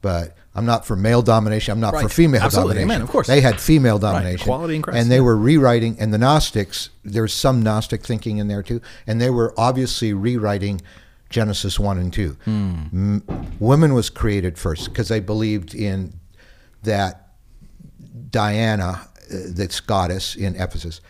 but 0.03 0.37
I'm 0.55 0.67
not 0.67 0.85
for 0.85 0.97
male 0.97 1.23
domination. 1.23 1.73
I'm 1.73 1.81
not 1.81 1.95
for 1.95 2.03
Right. 2.03 2.13
female 2.13 2.43
Absolutely. 2.43 2.75
domination. 2.75 2.91
Amen. 2.91 3.03
Of 3.03 3.11
course. 3.11 3.27
they 3.29 3.41
had 3.41 3.61
female 3.61 3.99
domination, 3.99 4.41
Equality 4.43 4.77
in 4.77 4.83
Christ, 4.83 4.99
and 4.99 5.11
they 5.11 5.17
yeah. 5.17 5.21
were 5.23 5.37
rewriting. 5.37 5.97
And 6.01 6.13
the 6.13 6.19
Gnostics, 6.19 6.91
there's 7.05 7.33
some 7.33 7.63
Gnostic 7.63 8.05
thinking 8.05 8.39
in 8.39 8.49
there 8.49 8.63
too, 8.65 8.81
and 9.07 9.21
they 9.21 9.31
were 9.31 9.55
obviously 9.57 10.13
rewriting 10.13 10.81
Genesis 11.31 11.79
one 11.79 11.97
and 11.99 12.13
two. 12.13 12.37
Hmm. 12.45 12.75
M- 12.93 13.23
women 13.61 13.95
was 13.95 14.11
created 14.11 14.59
first 14.59 14.89
because 14.89 15.09
they 15.09 15.21
believed 15.21 15.75
in 15.75 16.15
that 16.83 17.29
Diana, 18.31 19.08
this 19.29 19.81
goddess 19.81 20.37
in 20.37 20.57
Ephesus, 20.57 21.01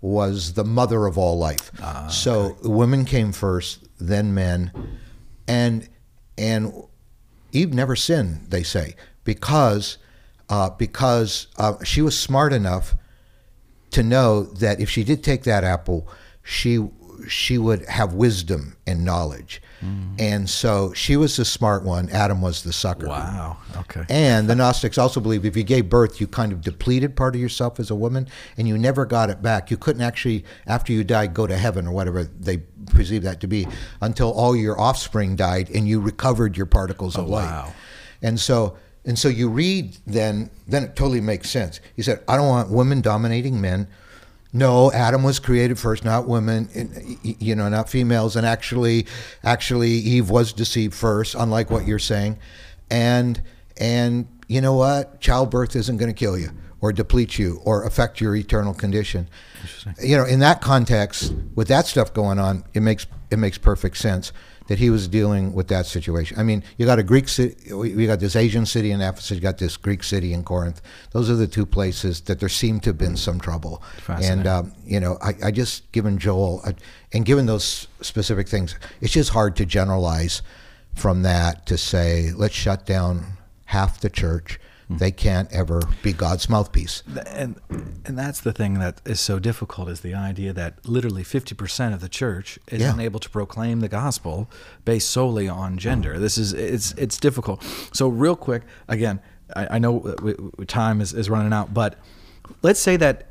was 0.00 0.54
the 0.54 0.64
mother 0.64 1.06
of 1.06 1.16
all 1.18 1.38
life. 1.38 1.70
so 2.08 2.56
women 2.62 3.04
came 3.04 3.32
first, 3.32 3.86
then 3.98 4.34
men, 4.34 4.70
and 5.48 5.88
and 6.38 6.72
Eve 7.52 7.72
never 7.72 7.96
sinned. 7.96 8.46
They 8.48 8.62
say 8.62 8.94
because 9.24 9.98
uh, 10.48 10.70
because 10.70 11.48
uh, 11.56 11.82
she 11.84 12.02
was 12.02 12.18
smart 12.18 12.52
enough 12.52 12.94
to 13.90 14.02
know 14.02 14.42
that 14.42 14.80
if 14.80 14.90
she 14.90 15.04
did 15.04 15.24
take 15.24 15.44
that 15.44 15.64
apple, 15.64 16.06
she 16.42 16.76
she 17.28 17.58
would 17.58 17.84
have 17.86 18.14
wisdom 18.14 18.76
and 18.86 19.04
knowledge, 19.04 19.62
mm. 19.84 20.14
and 20.18 20.48
so 20.48 20.92
she 20.92 21.16
was 21.16 21.36
the 21.36 21.44
smart 21.44 21.84
one. 21.84 22.08
Adam 22.10 22.40
was 22.40 22.62
the 22.62 22.72
sucker. 22.72 23.08
Wow. 23.08 23.58
Okay. 23.76 24.04
And 24.08 24.48
the 24.48 24.54
Gnostics 24.54 24.98
also 24.98 25.20
believe 25.20 25.44
if 25.44 25.56
you 25.56 25.62
gave 25.62 25.88
birth, 25.88 26.20
you 26.20 26.26
kind 26.26 26.52
of 26.52 26.60
depleted 26.60 27.16
part 27.16 27.34
of 27.34 27.40
yourself 27.40 27.78
as 27.78 27.90
a 27.90 27.94
woman, 27.94 28.28
and 28.56 28.66
you 28.68 28.78
never 28.78 29.04
got 29.04 29.30
it 29.30 29.42
back. 29.42 29.70
You 29.70 29.76
couldn't 29.76 30.02
actually, 30.02 30.44
after 30.66 30.92
you 30.92 31.04
died, 31.04 31.34
go 31.34 31.46
to 31.46 31.56
heaven 31.56 31.86
or 31.86 31.92
whatever 31.92 32.24
they 32.24 32.58
perceive 32.86 33.22
that 33.22 33.40
to 33.40 33.46
be, 33.46 33.66
until 34.00 34.32
all 34.32 34.56
your 34.56 34.80
offspring 34.80 35.36
died 35.36 35.70
and 35.70 35.88
you 35.88 36.00
recovered 36.00 36.56
your 36.56 36.66
particles 36.66 37.16
of 37.16 37.26
oh, 37.26 37.30
light. 37.30 37.46
wow. 37.46 37.72
And 38.22 38.40
so, 38.40 38.76
and 39.04 39.18
so 39.18 39.28
you 39.28 39.48
read 39.48 39.96
then, 40.06 40.50
then 40.66 40.84
it 40.84 40.96
totally 40.96 41.20
makes 41.20 41.50
sense. 41.50 41.80
He 41.94 42.02
said, 42.02 42.22
"I 42.26 42.36
don't 42.36 42.48
want 42.48 42.70
women 42.70 43.00
dominating 43.00 43.60
men." 43.60 43.88
No, 44.56 44.90
Adam 44.92 45.22
was 45.22 45.38
created 45.38 45.78
first, 45.78 46.02
not 46.02 46.26
women, 46.26 46.70
and, 46.74 47.18
you 47.22 47.54
know, 47.54 47.68
not 47.68 47.90
females. 47.90 48.36
And 48.36 48.46
actually, 48.46 49.06
actually, 49.44 49.90
Eve 49.90 50.30
was 50.30 50.54
deceived 50.54 50.94
first, 50.94 51.34
unlike 51.34 51.70
what 51.70 51.86
you're 51.86 51.98
saying. 51.98 52.38
And 52.90 53.42
and 53.76 54.26
you 54.48 54.62
know 54.62 54.72
what? 54.72 55.20
Childbirth 55.20 55.76
isn't 55.76 55.98
going 55.98 56.08
to 56.12 56.18
kill 56.18 56.38
you 56.38 56.50
or 56.80 56.92
deplete 56.92 57.38
you 57.38 57.60
or 57.64 57.84
affect 57.84 58.18
your 58.18 58.34
eternal 58.34 58.72
condition. 58.72 59.28
You 60.02 60.16
know, 60.16 60.24
in 60.24 60.40
that 60.40 60.62
context, 60.62 61.34
with 61.54 61.68
that 61.68 61.86
stuff 61.86 62.14
going 62.14 62.38
on, 62.38 62.64
it 62.72 62.80
makes 62.80 63.06
it 63.30 63.38
makes 63.38 63.58
perfect 63.58 63.96
sense 63.96 64.32
that 64.68 64.78
he 64.78 64.90
was 64.90 65.06
dealing 65.06 65.52
with 65.52 65.68
that 65.68 65.86
situation. 65.86 66.38
I 66.38 66.42
mean, 66.42 66.62
you 66.76 66.86
got 66.86 66.98
a 66.98 67.02
Greek 67.02 67.28
city, 67.28 67.72
we 67.72 68.06
got 68.06 68.20
this 68.20 68.34
Asian 68.34 68.66
city 68.66 68.90
in 68.90 69.00
Ephesus, 69.00 69.36
you 69.36 69.40
got 69.40 69.58
this 69.58 69.76
Greek 69.76 70.02
city 70.02 70.32
in 70.32 70.42
Corinth. 70.42 70.82
Those 71.12 71.30
are 71.30 71.36
the 71.36 71.46
two 71.46 71.66
places 71.66 72.20
that 72.22 72.40
there 72.40 72.48
seemed 72.48 72.82
to 72.84 72.90
have 72.90 72.98
been 72.98 73.16
some 73.16 73.38
trouble. 73.38 73.82
And 74.28 74.46
um, 74.46 74.72
you 74.84 75.00
know, 75.00 75.18
I, 75.22 75.34
I 75.44 75.50
just 75.50 75.90
given 75.92 76.18
Joel 76.18 76.62
uh, 76.64 76.72
and 77.12 77.24
given 77.24 77.46
those 77.46 77.86
specific 78.00 78.48
things, 78.48 78.74
it's 79.00 79.12
just 79.12 79.30
hard 79.30 79.56
to 79.56 79.66
generalize 79.66 80.42
from 80.94 81.22
that 81.22 81.66
to 81.66 81.78
say 81.78 82.32
let's 82.34 82.54
shut 82.54 82.86
down 82.86 83.38
half 83.66 84.00
the 84.00 84.10
church. 84.10 84.58
Mm-hmm. 84.86 84.98
They 84.98 85.10
can't 85.10 85.52
ever 85.52 85.80
be 86.02 86.12
God's 86.12 86.48
mouthpiece. 86.48 87.02
and 87.26 87.60
and 88.04 88.16
that's 88.16 88.40
the 88.40 88.52
thing 88.52 88.74
that 88.74 89.00
is 89.04 89.18
so 89.20 89.40
difficult 89.40 89.88
is 89.88 90.00
the 90.00 90.14
idea 90.14 90.52
that 90.52 90.86
literally 90.86 91.24
50% 91.24 91.92
of 91.92 92.00
the 92.00 92.08
church 92.08 92.58
is 92.68 92.80
Yeah. 92.82 92.92
unable 92.94 93.18
to 93.18 93.28
proclaim 93.28 93.80
the 93.80 93.88
gospel 93.88 94.48
based 94.84 95.10
solely 95.10 95.48
on 95.48 95.76
gender. 95.76 96.12
Mm-hmm. 96.12 96.22
This 96.22 96.38
is 96.38 96.52
it's 96.52 96.92
it's 96.92 97.18
difficult. 97.18 97.64
So 97.92 98.06
real 98.08 98.36
quick 98.36 98.62
again 98.88 99.20
i, 99.54 99.76
I 99.76 99.78
know 99.78 100.14
we, 100.22 100.34
time 100.66 101.00
is, 101.00 101.12
is 101.12 101.28
running 101.30 101.52
out 101.52 101.72
but 101.74 101.98
let's 102.62 102.80
say 102.80 102.96
that 102.96 103.28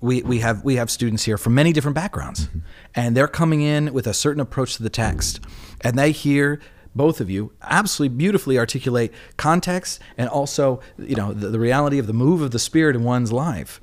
we, 0.00 0.22
we 0.22 0.40
have 0.40 0.62
we 0.64 0.76
have 0.76 0.90
students 0.90 1.24
here 1.24 1.38
from 1.38 1.54
many 1.54 1.72
different 1.72 1.94
backgrounds 1.94 2.46
mm-hmm. 2.46 2.58
and 2.94 3.16
they're 3.16 3.28
coming 3.28 3.62
in 3.62 3.92
with 3.92 4.06
a 4.06 4.12
certain 4.14 4.40
approach 4.40 4.76
to 4.76 4.82
the 4.82 4.90
text 4.90 5.40
and 5.80 5.98
they 5.98 6.12
hear 6.12 6.60
both 6.94 7.20
of 7.20 7.30
you 7.30 7.52
absolutely 7.62 8.16
beautifully 8.16 8.58
articulate 8.58 9.12
context 9.36 10.00
and 10.16 10.28
also 10.28 10.80
you 10.98 11.16
know 11.16 11.32
the, 11.32 11.48
the 11.48 11.58
reality 11.58 11.98
of 11.98 12.06
the 12.06 12.12
move 12.12 12.40
of 12.42 12.50
the 12.50 12.58
spirit 12.58 12.96
in 12.96 13.04
one's 13.04 13.32
life 13.32 13.80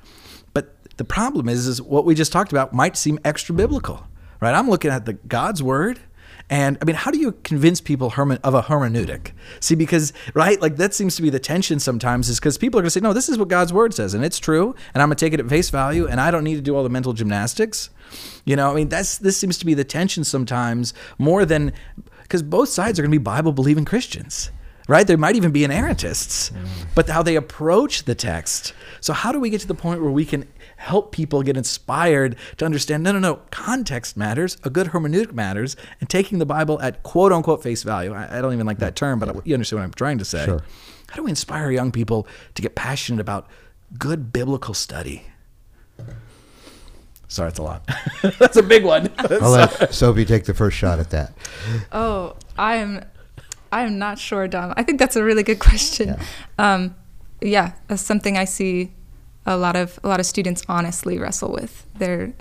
but 0.54 0.76
the 0.96 1.04
problem 1.04 1.48
is 1.48 1.66
is 1.66 1.80
what 1.82 2.04
we 2.04 2.14
just 2.14 2.32
talked 2.32 2.52
about 2.52 2.72
might 2.72 2.96
seem 2.96 3.18
extra 3.24 3.54
biblical 3.54 4.06
right 4.40 4.54
i'm 4.54 4.68
looking 4.68 4.90
at 4.90 5.04
the 5.06 5.12
god's 5.12 5.62
word 5.62 6.00
And 6.50 6.76
I 6.82 6.84
mean, 6.84 6.96
how 6.96 7.10
do 7.10 7.18
you 7.18 7.32
convince 7.44 7.80
people 7.80 8.10
herme- 8.10 8.40
of 8.42 8.52
a 8.52 8.62
hermeneutic? 8.62 9.32
See, 9.60 9.74
because, 9.74 10.12
right, 10.34 10.60
like 10.60 10.76
that 10.76 10.92
seems 10.92 11.16
to 11.16 11.22
be 11.22 11.30
the 11.30 11.38
tension 11.38 11.80
sometimes 11.80 12.28
is 12.28 12.38
because 12.38 12.58
people 12.58 12.78
are 12.78 12.82
going 12.82 12.92
to 12.92 12.98
say, 12.98 13.00
no, 13.00 13.14
this 13.14 13.28
is 13.28 13.38
what 13.38 13.48
God's 13.48 13.72
word 13.72 13.94
says, 13.94 14.12
and 14.12 14.24
it's 14.24 14.38
true, 14.38 14.74
and 14.92 15.02
I'm 15.02 15.08
going 15.08 15.16
to 15.16 15.24
take 15.24 15.32
it 15.32 15.40
at 15.40 15.48
face 15.48 15.70
value, 15.70 16.06
and 16.06 16.20
I 16.20 16.30
don't 16.30 16.44
need 16.44 16.56
to 16.56 16.60
do 16.60 16.76
all 16.76 16.82
the 16.82 16.90
mental 16.90 17.14
gymnastics. 17.14 17.88
You 18.44 18.56
know, 18.56 18.70
I 18.70 18.74
mean, 18.74 18.88
that's 18.88 19.16
this 19.18 19.38
seems 19.38 19.56
to 19.58 19.66
be 19.66 19.74
the 19.74 19.84
tension 19.84 20.24
sometimes 20.24 20.92
more 21.16 21.46
than 21.46 21.72
because 22.32 22.42
both 22.42 22.70
sides 22.70 22.98
are 22.98 23.02
going 23.02 23.10
to 23.12 23.18
be 23.18 23.22
Bible 23.22 23.52
believing 23.52 23.84
Christians 23.84 24.50
right? 24.88 25.06
There 25.06 25.16
might 25.16 25.36
even 25.36 25.52
be 25.52 25.60
inerrantists, 25.60 26.52
mm. 26.52 26.66
but 26.94 27.08
how 27.08 27.22
they 27.22 27.36
approach 27.36 28.04
the 28.04 28.14
text. 28.14 28.74
So, 29.00 29.12
how 29.12 29.32
do 29.32 29.38
we 29.38 29.50
get 29.50 29.60
to 29.60 29.68
the 29.68 29.74
point 29.74 30.02
where 30.02 30.10
we 30.10 30.24
can 30.24 30.48
help 30.76 31.12
people 31.12 31.42
get 31.42 31.56
inspired 31.56 32.36
to 32.56 32.64
understand 32.64 33.02
no, 33.02 33.12
no, 33.12 33.18
no, 33.18 33.36
context 33.50 34.16
matters, 34.16 34.56
a 34.64 34.70
good 34.70 34.88
hermeneutic 34.88 35.32
matters, 35.32 35.76
and 36.00 36.08
taking 36.08 36.38
the 36.38 36.46
Bible 36.46 36.80
at 36.82 37.02
quote 37.02 37.32
unquote 37.32 37.62
face 37.62 37.82
value? 37.82 38.12
I, 38.12 38.38
I 38.38 38.40
don't 38.40 38.52
even 38.52 38.66
like 38.66 38.78
that 38.78 38.96
term, 38.96 39.18
but 39.18 39.46
you 39.46 39.54
understand 39.54 39.80
what 39.80 39.84
I'm 39.84 39.92
trying 39.92 40.18
to 40.18 40.24
say. 40.24 40.44
Sure. 40.44 40.62
How 41.08 41.16
do 41.16 41.22
we 41.22 41.30
inspire 41.30 41.70
young 41.70 41.92
people 41.92 42.26
to 42.54 42.62
get 42.62 42.74
passionate 42.74 43.20
about 43.20 43.48
good 43.98 44.32
biblical 44.32 44.74
study? 44.74 45.26
Sorry, 47.32 47.48
it's 47.48 47.58
a 47.58 47.62
lot. 47.62 47.88
That's 48.38 48.58
a 48.58 48.62
big 48.62 48.84
one. 48.84 49.10
I'll 49.18 49.52
let 49.52 49.94
Sophie 49.94 50.26
take 50.26 50.44
the 50.44 50.52
first 50.52 50.76
shot 50.76 50.98
at 50.98 51.08
that. 51.10 51.32
Oh, 51.90 52.36
I 52.58 52.76
am 52.76 53.06
I 53.72 53.84
am 53.84 53.98
not 53.98 54.18
sure, 54.18 54.46
Dom. 54.46 54.74
I 54.76 54.82
think 54.82 54.98
that's 54.98 55.16
a 55.16 55.24
really 55.24 55.42
good 55.42 55.58
question. 55.58 56.08
Yeah, 56.08 56.24
um, 56.58 56.94
yeah 57.40 57.72
that's 57.88 58.02
something 58.02 58.36
I 58.36 58.44
see 58.44 58.92
a 59.46 59.56
lot 59.56 59.76
of 59.76 59.98
a 60.04 60.08
lot 60.08 60.20
of 60.20 60.26
students 60.26 60.62
honestly 60.68 61.18
wrestle 61.18 61.50
with. 61.52 61.86
They're 61.96 62.34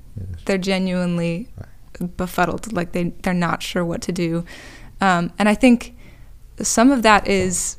they're 0.44 0.58
genuinely 0.58 1.48
right. 1.58 2.18
befuddled, 2.18 2.74
like 2.74 2.92
they 2.92 3.14
they're 3.24 3.34
not 3.34 3.64
sure 3.64 3.86
what 3.86 4.02
to 4.02 4.12
do, 4.12 4.44
um, 5.00 5.32
and 5.40 5.48
I 5.48 5.56
think 5.56 5.96
some 6.62 6.92
of 6.92 7.02
that 7.04 7.30
is 7.30 7.78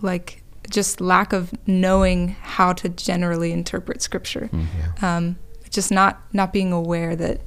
like 0.00 0.42
just 0.70 1.02
lack 1.02 1.34
of 1.34 1.52
knowing 1.68 2.36
how 2.40 2.72
to 2.72 2.88
generally 2.88 3.52
interpret 3.52 4.00
scripture. 4.00 4.48
Mm, 4.50 4.66
yeah. 4.78 5.16
um, 5.16 5.36
just 5.70 5.90
not 5.90 6.20
not 6.32 6.52
being 6.52 6.72
aware 6.72 7.16
that 7.16 7.40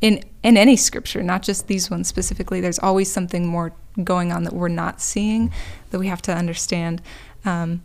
in 0.00 0.22
in 0.42 0.56
any 0.56 0.76
scripture, 0.76 1.22
not 1.22 1.42
just 1.42 1.66
these 1.66 1.90
ones 1.90 2.08
specifically. 2.08 2.60
There's 2.60 2.78
always 2.78 3.10
something 3.10 3.46
more 3.46 3.72
going 4.02 4.32
on 4.32 4.44
that 4.44 4.52
we're 4.52 4.68
not 4.68 5.00
seeing 5.00 5.52
that 5.90 5.98
we 5.98 6.06
have 6.06 6.22
to 6.22 6.34
understand, 6.34 7.02
um, 7.44 7.82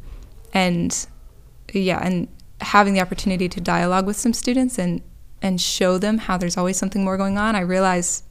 and 0.53 1.07
yeah, 1.73 1.99
and 2.01 2.27
having 2.61 2.93
the 2.93 3.01
opportunity 3.01 3.49
to 3.49 3.59
dialogue 3.59 4.05
with 4.05 4.15
some 4.15 4.33
students 4.33 4.79
and 4.79 5.01
and 5.41 5.59
show 5.59 5.97
them 5.97 6.17
how 6.17 6.37
there's 6.37 6.57
always 6.57 6.77
something 6.77 7.03
more 7.03 7.17
going 7.17 7.37
on. 7.37 7.55
I 7.55 7.61
realize, 7.61 8.23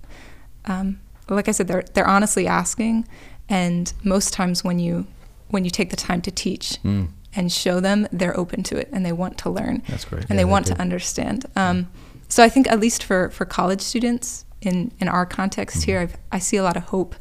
um, 0.64 1.00
like 1.28 1.48
I 1.48 1.52
said, 1.52 1.68
they're 1.68 1.84
they're 1.92 2.08
honestly 2.08 2.46
asking, 2.46 3.06
and 3.48 3.92
most 4.02 4.32
times 4.32 4.64
when 4.64 4.78
you 4.78 5.06
when 5.48 5.64
you 5.64 5.70
take 5.70 5.90
the 5.90 5.96
time 5.96 6.22
to 6.22 6.30
teach. 6.30 6.82
Mm. 6.82 7.08
And 7.36 7.50
show 7.50 7.80
them 7.80 8.06
they're 8.12 8.36
open 8.38 8.62
to 8.64 8.76
it 8.76 8.88
and 8.92 9.04
they 9.04 9.12
want 9.12 9.38
to 9.38 9.50
learn. 9.50 9.82
That's 9.88 10.04
great. 10.04 10.22
And 10.22 10.30
yeah, 10.30 10.36
they 10.36 10.44
want 10.44 10.66
to 10.66 10.80
understand. 10.80 11.46
Um, 11.56 11.90
so 12.28 12.42
I 12.42 12.48
think 12.48 12.70
at 12.70 12.80
least 12.80 13.02
for, 13.02 13.30
for 13.30 13.44
college 13.44 13.80
students 13.80 14.44
in, 14.60 14.92
in 15.00 15.08
our 15.08 15.26
context 15.26 15.78
mm-hmm. 15.78 15.90
here, 15.90 16.00
I've, 16.00 16.16
i 16.32 16.38
see 16.38 16.56
a 16.56 16.62
lot 16.62 16.76
of 16.76 16.84
hope. 16.84 17.14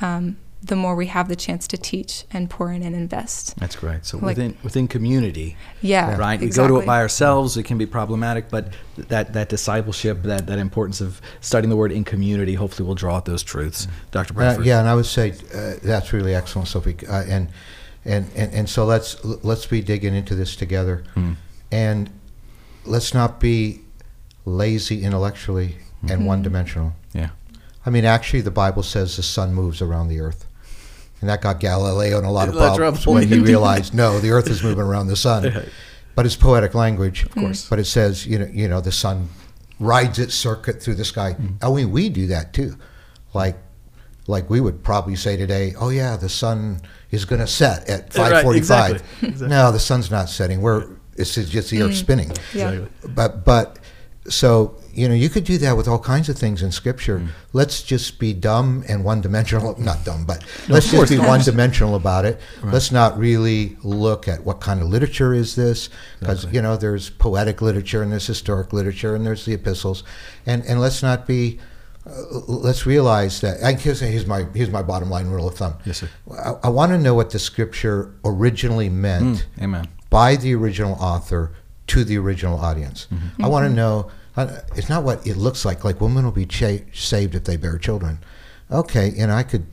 Um, 0.00 0.36
the 0.64 0.76
more 0.76 0.94
we 0.94 1.06
have 1.06 1.28
the 1.28 1.34
chance 1.34 1.66
to 1.68 1.76
teach 1.76 2.24
and 2.30 2.48
pour 2.48 2.72
in 2.72 2.82
and 2.82 2.94
invest. 2.94 3.58
That's 3.58 3.74
great. 3.74 4.06
So 4.06 4.18
like, 4.18 4.36
within 4.36 4.56
within 4.62 4.86
community, 4.86 5.56
yeah, 5.80 6.16
right. 6.16 6.40
Exactly. 6.40 6.46
We 6.46 6.68
go 6.68 6.76
to 6.76 6.82
it 6.82 6.86
by 6.86 7.00
ourselves; 7.00 7.56
it 7.56 7.64
can 7.64 7.78
be 7.78 7.86
problematic. 7.86 8.48
But 8.48 8.72
that 8.96 9.32
that 9.32 9.48
discipleship, 9.48 10.22
that 10.22 10.46
that 10.46 10.58
importance 10.58 11.00
of 11.00 11.20
studying 11.40 11.68
the 11.68 11.76
word 11.76 11.90
in 11.90 12.04
community, 12.04 12.54
hopefully, 12.54 12.86
will 12.86 12.94
draw 12.94 13.16
out 13.16 13.24
those 13.24 13.42
truths, 13.42 13.86
mm-hmm. 13.86 14.10
Dr. 14.12 14.34
Bradford. 14.34 14.64
Uh, 14.64 14.68
yeah, 14.68 14.78
and 14.78 14.88
I 14.88 14.94
would 14.94 15.06
say 15.06 15.32
uh, 15.52 15.74
that's 15.82 16.12
really 16.12 16.34
excellent, 16.34 16.68
Sophie. 16.68 16.96
Uh, 17.08 17.24
and, 17.28 17.48
and 18.04 18.30
and 18.34 18.52
and 18.52 18.68
so 18.68 18.84
let's 18.84 19.22
let's 19.24 19.66
be 19.66 19.80
digging 19.80 20.14
into 20.14 20.34
this 20.34 20.56
together, 20.56 21.04
mm. 21.14 21.36
and 21.70 22.10
let's 22.84 23.14
not 23.14 23.40
be 23.40 23.80
lazy 24.44 25.04
intellectually 25.04 25.76
and 26.02 26.10
mm-hmm. 26.10 26.24
one 26.24 26.42
dimensional. 26.42 26.94
Yeah. 27.12 27.30
I 27.84 27.90
mean, 27.90 28.04
actually, 28.04 28.40
the 28.40 28.50
Bible 28.50 28.82
says 28.82 29.16
the 29.16 29.22
sun 29.22 29.54
moves 29.54 29.80
around 29.80 30.08
the 30.08 30.20
earth. 30.20 30.46
And 31.20 31.30
that 31.30 31.40
got 31.40 31.60
Galileo 31.60 32.18
in 32.18 32.24
a 32.24 32.32
lot 32.32 32.48
of 32.48 32.54
problems 32.76 33.06
when 33.06 33.28
he 33.28 33.38
realized, 33.38 33.94
no, 33.94 34.18
the 34.18 34.30
earth 34.30 34.48
is 34.48 34.62
moving 34.62 34.84
around 34.84 35.06
the 35.06 35.16
sun. 35.16 35.70
But 36.14 36.26
it's 36.26 36.36
poetic 36.36 36.74
language. 36.74 37.24
Of 37.24 37.30
course. 37.30 37.66
But 37.70 37.78
it 37.78 37.86
says, 37.86 38.26
you 38.26 38.38
know, 38.38 38.44
you 38.52 38.68
know, 38.68 38.82
the 38.82 38.92
sun 38.92 39.30
rides 39.80 40.18
its 40.18 40.34
circuit 40.34 40.82
through 40.82 40.96
the 40.96 41.06
sky. 41.06 41.32
Mm-hmm. 41.32 41.64
I 41.64 41.74
mean, 41.74 41.90
we 41.90 42.10
do 42.10 42.26
that 42.26 42.52
too. 42.52 42.76
Like, 43.32 43.56
like 44.26 44.50
we 44.50 44.60
would 44.60 44.84
probably 44.84 45.16
say 45.16 45.38
today, 45.38 45.74
oh 45.80 45.88
yeah, 45.88 46.18
the 46.18 46.28
sun 46.28 46.82
is 47.12 47.24
going 47.24 47.40
to 47.40 47.46
set 47.46 47.88
at 47.88 48.10
5:45. 48.10 48.42
Right, 48.44 48.56
exactly. 48.56 49.00
exactly. 49.22 49.48
No, 49.48 49.70
the 49.70 49.78
sun's 49.78 50.10
not 50.10 50.28
setting. 50.28 50.60
We're 50.60 50.88
it's 51.16 51.34
just 51.34 51.70
the 51.70 51.82
earth 51.82 51.92
mm. 51.92 51.94
spinning. 51.94 52.32
Yeah. 52.52 52.86
But 53.08 53.44
but 53.44 53.78
so 54.28 54.76
you 54.94 55.08
know 55.08 55.14
you 55.14 55.28
could 55.28 55.44
do 55.44 55.58
that 55.58 55.76
with 55.76 55.88
all 55.88 55.98
kinds 55.98 56.28
of 56.28 56.36
things 56.36 56.62
in 56.62 56.70
scripture 56.70 57.18
mm. 57.18 57.28
let's 57.52 57.82
just 57.82 58.20
be 58.20 58.32
dumb 58.32 58.84
and 58.88 59.04
one 59.04 59.20
dimensional 59.20 59.74
not 59.80 60.04
dumb 60.04 60.24
but 60.24 60.44
no, 60.68 60.74
let's 60.74 60.90
just 60.90 61.10
be 61.10 61.18
one 61.18 61.40
dimensional 61.40 61.96
about 61.96 62.24
it 62.24 62.38
right. 62.62 62.72
let's 62.72 62.92
not 62.92 63.18
really 63.18 63.76
look 63.82 64.28
at 64.28 64.44
what 64.44 64.60
kind 64.60 64.80
of 64.80 64.86
literature 64.86 65.34
is 65.34 65.56
this 65.56 65.88
because 66.20 66.44
exactly. 66.44 66.56
you 66.56 66.62
know 66.62 66.76
there's 66.76 67.10
poetic 67.10 67.60
literature 67.60 68.02
and 68.02 68.12
there's 68.12 68.26
historic 68.26 68.72
literature 68.72 69.16
and 69.16 69.26
there's 69.26 69.44
the 69.44 69.54
epistles 69.54 70.04
and 70.46 70.64
and 70.66 70.80
let's 70.80 71.02
not 71.02 71.26
be 71.26 71.58
uh, 72.04 72.10
let's 72.48 72.84
realize 72.84 73.40
that 73.42 73.62
I 73.62 73.72
guess 73.74 74.00
here's 74.00 74.26
my 74.26 74.46
here's 74.54 74.70
my 74.70 74.82
bottom 74.82 75.08
line 75.08 75.28
rule 75.28 75.48
of 75.48 75.54
thumb. 75.54 75.74
Yes, 75.84 75.98
sir. 75.98 76.08
I, 76.30 76.54
I 76.64 76.68
want 76.68 76.92
to 76.92 76.98
know 76.98 77.14
what 77.14 77.30
the 77.30 77.38
scripture 77.38 78.14
originally 78.24 78.88
meant. 78.88 79.46
Mm, 79.58 79.62
amen. 79.62 79.88
By 80.10 80.36
the 80.36 80.54
original 80.54 80.94
author 80.94 81.52
to 81.88 82.04
the 82.04 82.18
original 82.18 82.58
audience. 82.58 83.06
Mm-hmm. 83.12 83.44
I 83.44 83.48
want 83.48 83.64
to 83.64 83.68
mm-hmm. 83.68 83.76
know. 83.76 84.10
Uh, 84.36 84.60
it's 84.74 84.88
not 84.88 85.04
what 85.04 85.26
it 85.26 85.36
looks 85.36 85.64
like. 85.64 85.84
Like 85.84 86.00
women 86.00 86.24
will 86.24 86.32
be 86.32 86.46
cha- 86.46 86.84
saved 86.92 87.34
if 87.34 87.44
they 87.44 87.56
bear 87.56 87.78
children. 87.78 88.18
Okay, 88.70 89.12
and 89.18 89.30
I 89.30 89.42
could, 89.42 89.66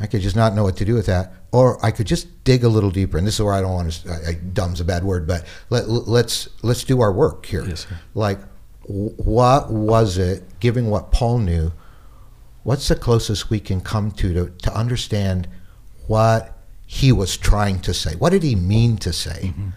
I 0.00 0.06
could 0.06 0.22
just 0.22 0.34
not 0.34 0.54
know 0.54 0.64
what 0.64 0.76
to 0.78 0.84
do 0.84 0.94
with 0.94 1.06
that, 1.06 1.34
or 1.52 1.84
I 1.84 1.90
could 1.90 2.06
just 2.06 2.42
dig 2.44 2.64
a 2.64 2.68
little 2.68 2.90
deeper. 2.90 3.18
And 3.18 3.26
this 3.26 3.34
is 3.34 3.42
where 3.42 3.52
I 3.52 3.60
don't 3.60 3.74
want 3.74 3.92
to. 3.92 4.10
I, 4.10 4.30
I, 4.30 4.34
dumb's 4.34 4.80
a 4.80 4.84
bad 4.84 5.04
word, 5.04 5.26
but 5.26 5.44
let, 5.68 5.88
let's 5.88 6.48
let's 6.62 6.84
do 6.84 7.02
our 7.02 7.12
work 7.12 7.44
here. 7.44 7.64
Yes, 7.66 7.86
sir. 7.86 7.98
Like, 8.14 8.40
what 8.90 9.70
was 9.70 10.18
it? 10.18 10.58
Given 10.60 10.86
what 10.86 11.12
Paul 11.12 11.38
knew, 11.38 11.72
what's 12.62 12.88
the 12.88 12.96
closest 12.96 13.50
we 13.50 13.60
can 13.60 13.80
come 13.80 14.10
to 14.12 14.34
to, 14.34 14.50
to 14.62 14.74
understand 14.74 15.48
what 16.06 16.56
he 16.86 17.12
was 17.12 17.36
trying 17.36 17.80
to 17.80 17.94
say? 17.94 18.16
What 18.16 18.30
did 18.30 18.42
he 18.42 18.56
mean 18.56 18.96
to 18.98 19.12
say? 19.12 19.52
Mm-hmm 19.54 19.70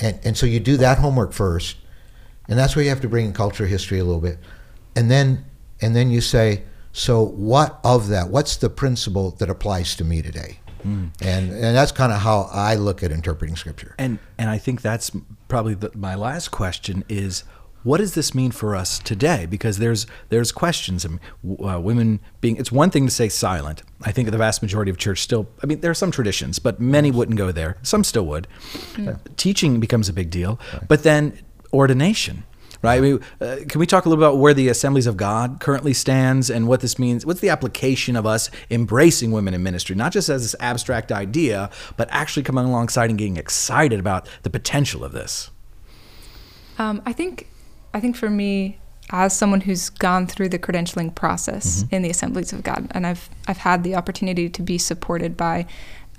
and, 0.00 0.18
and 0.24 0.36
so 0.36 0.46
you 0.46 0.60
do 0.60 0.76
that 0.78 0.98
homework 0.98 1.32
first, 1.32 1.76
and 2.48 2.58
that's 2.58 2.74
where 2.74 2.82
you 2.82 2.88
have 2.88 3.00
to 3.02 3.08
bring 3.08 3.26
in 3.26 3.32
culture 3.32 3.66
history 3.66 3.98
a 3.98 4.04
little 4.04 4.20
bit, 4.20 4.38
and 4.96 5.10
then 5.10 5.44
and 5.80 5.94
then 5.94 6.10
you 6.10 6.20
say, 6.20 6.62
so 6.92 7.24
what 7.24 7.80
of 7.84 8.08
that? 8.08 8.28
What's 8.28 8.56
the 8.56 8.70
principle 8.70 9.30
that 9.32 9.48
applies 9.48 9.94
to 9.96 10.04
me 10.04 10.22
today? 10.22 10.58
Mm. 10.84 11.10
And 11.22 11.52
and 11.52 11.76
that's 11.76 11.92
kind 11.92 12.12
of 12.12 12.20
how 12.20 12.48
I 12.52 12.74
look 12.74 13.02
at 13.02 13.12
interpreting 13.12 13.56
scripture. 13.56 13.94
And 13.98 14.18
and 14.38 14.48
I 14.48 14.58
think 14.58 14.82
that's 14.82 15.10
probably 15.48 15.74
the, 15.74 15.90
my 15.94 16.14
last 16.14 16.50
question 16.50 17.04
is 17.08 17.44
what 17.82 17.98
does 17.98 18.14
this 18.14 18.34
mean 18.34 18.50
for 18.50 18.76
us 18.76 18.98
today? 18.98 19.46
Because 19.46 19.78
there's 19.78 20.06
there's 20.28 20.52
questions. 20.52 21.04
and 21.04 21.20
uh, 21.64 21.80
women 21.80 22.20
being 22.40 22.56
it's 22.56 22.72
one 22.72 22.90
thing 22.90 23.06
to 23.06 23.12
say 23.12 23.28
silent. 23.28 23.82
I 24.02 24.12
think 24.12 24.30
the 24.30 24.38
vast 24.38 24.62
majority 24.62 24.90
of 24.90 24.98
church 24.98 25.20
still. 25.20 25.48
I 25.62 25.66
mean, 25.66 25.80
there 25.80 25.90
are 25.90 25.94
some 25.94 26.10
traditions, 26.10 26.58
but 26.58 26.80
many 26.80 27.10
wouldn't 27.10 27.38
go 27.38 27.52
there. 27.52 27.78
Some 27.82 28.04
still 28.04 28.26
would. 28.26 28.46
Yeah. 28.98 29.16
Teaching 29.36 29.80
becomes 29.80 30.08
a 30.08 30.12
big 30.12 30.30
deal, 30.30 30.60
right. 30.72 30.88
but 30.88 31.02
then 31.02 31.38
ordination. 31.72 32.44
Right? 32.82 32.96
I 32.96 33.00
mean, 33.00 33.20
uh, 33.42 33.56
can 33.68 33.78
we 33.78 33.86
talk 33.86 34.06
a 34.06 34.08
little 34.08 34.22
bit 34.22 34.28
about 34.28 34.38
where 34.38 34.54
the 34.54 34.68
Assemblies 34.68 35.06
of 35.06 35.18
God 35.18 35.60
currently 35.60 35.92
stands 35.92 36.48
and 36.48 36.66
what 36.66 36.80
this 36.80 36.98
means? 36.98 37.26
What's 37.26 37.40
the 37.40 37.50
application 37.50 38.16
of 38.16 38.24
us 38.24 38.50
embracing 38.70 39.32
women 39.32 39.52
in 39.52 39.62
ministry, 39.62 39.94
not 39.94 40.12
just 40.12 40.30
as 40.30 40.40
this 40.40 40.56
abstract 40.60 41.12
idea, 41.12 41.68
but 41.98 42.08
actually 42.10 42.42
coming 42.42 42.64
alongside 42.64 43.10
and 43.10 43.18
getting 43.18 43.36
excited 43.36 44.00
about 44.00 44.26
the 44.44 44.50
potential 44.50 45.04
of 45.04 45.12
this? 45.12 45.50
Um, 46.78 47.02
I 47.04 47.12
think 47.12 47.49
I 47.92 48.00
think 48.00 48.16
for 48.16 48.30
me, 48.30 48.78
as 49.10 49.36
someone 49.36 49.62
who's 49.62 49.90
gone 49.90 50.26
through 50.26 50.48
the 50.50 50.58
credentialing 50.58 51.14
process 51.14 51.82
mm-hmm. 51.82 51.94
in 51.94 52.02
the 52.02 52.10
Assemblies 52.10 52.52
of 52.52 52.62
God, 52.62 52.88
and 52.92 53.06
I've 53.06 53.28
I've 53.48 53.58
had 53.58 53.82
the 53.82 53.94
opportunity 53.94 54.48
to 54.48 54.62
be 54.62 54.78
supported 54.78 55.36
by 55.36 55.66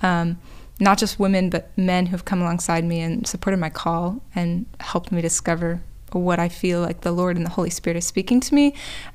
um, 0.02 0.38
not 0.80 0.98
just 0.98 1.18
women 1.18 1.48
but 1.48 1.76
men 1.76 2.06
who've 2.06 2.24
come 2.24 2.42
alongside 2.42 2.84
me 2.84 3.00
and 3.00 3.26
supported 3.26 3.58
my 3.58 3.70
call 3.70 4.20
and 4.34 4.66
helped 4.80 5.12
me 5.12 5.22
discover 5.22 5.80
what 6.10 6.38
I 6.38 6.48
feel 6.48 6.80
like 6.80 7.00
the 7.00 7.12
Lord 7.12 7.36
and 7.36 7.46
the 7.46 7.50
Holy 7.50 7.70
Spirit 7.70 7.96
is 7.96 8.06
speaking 8.06 8.40
to 8.40 8.54
me. 8.54 8.74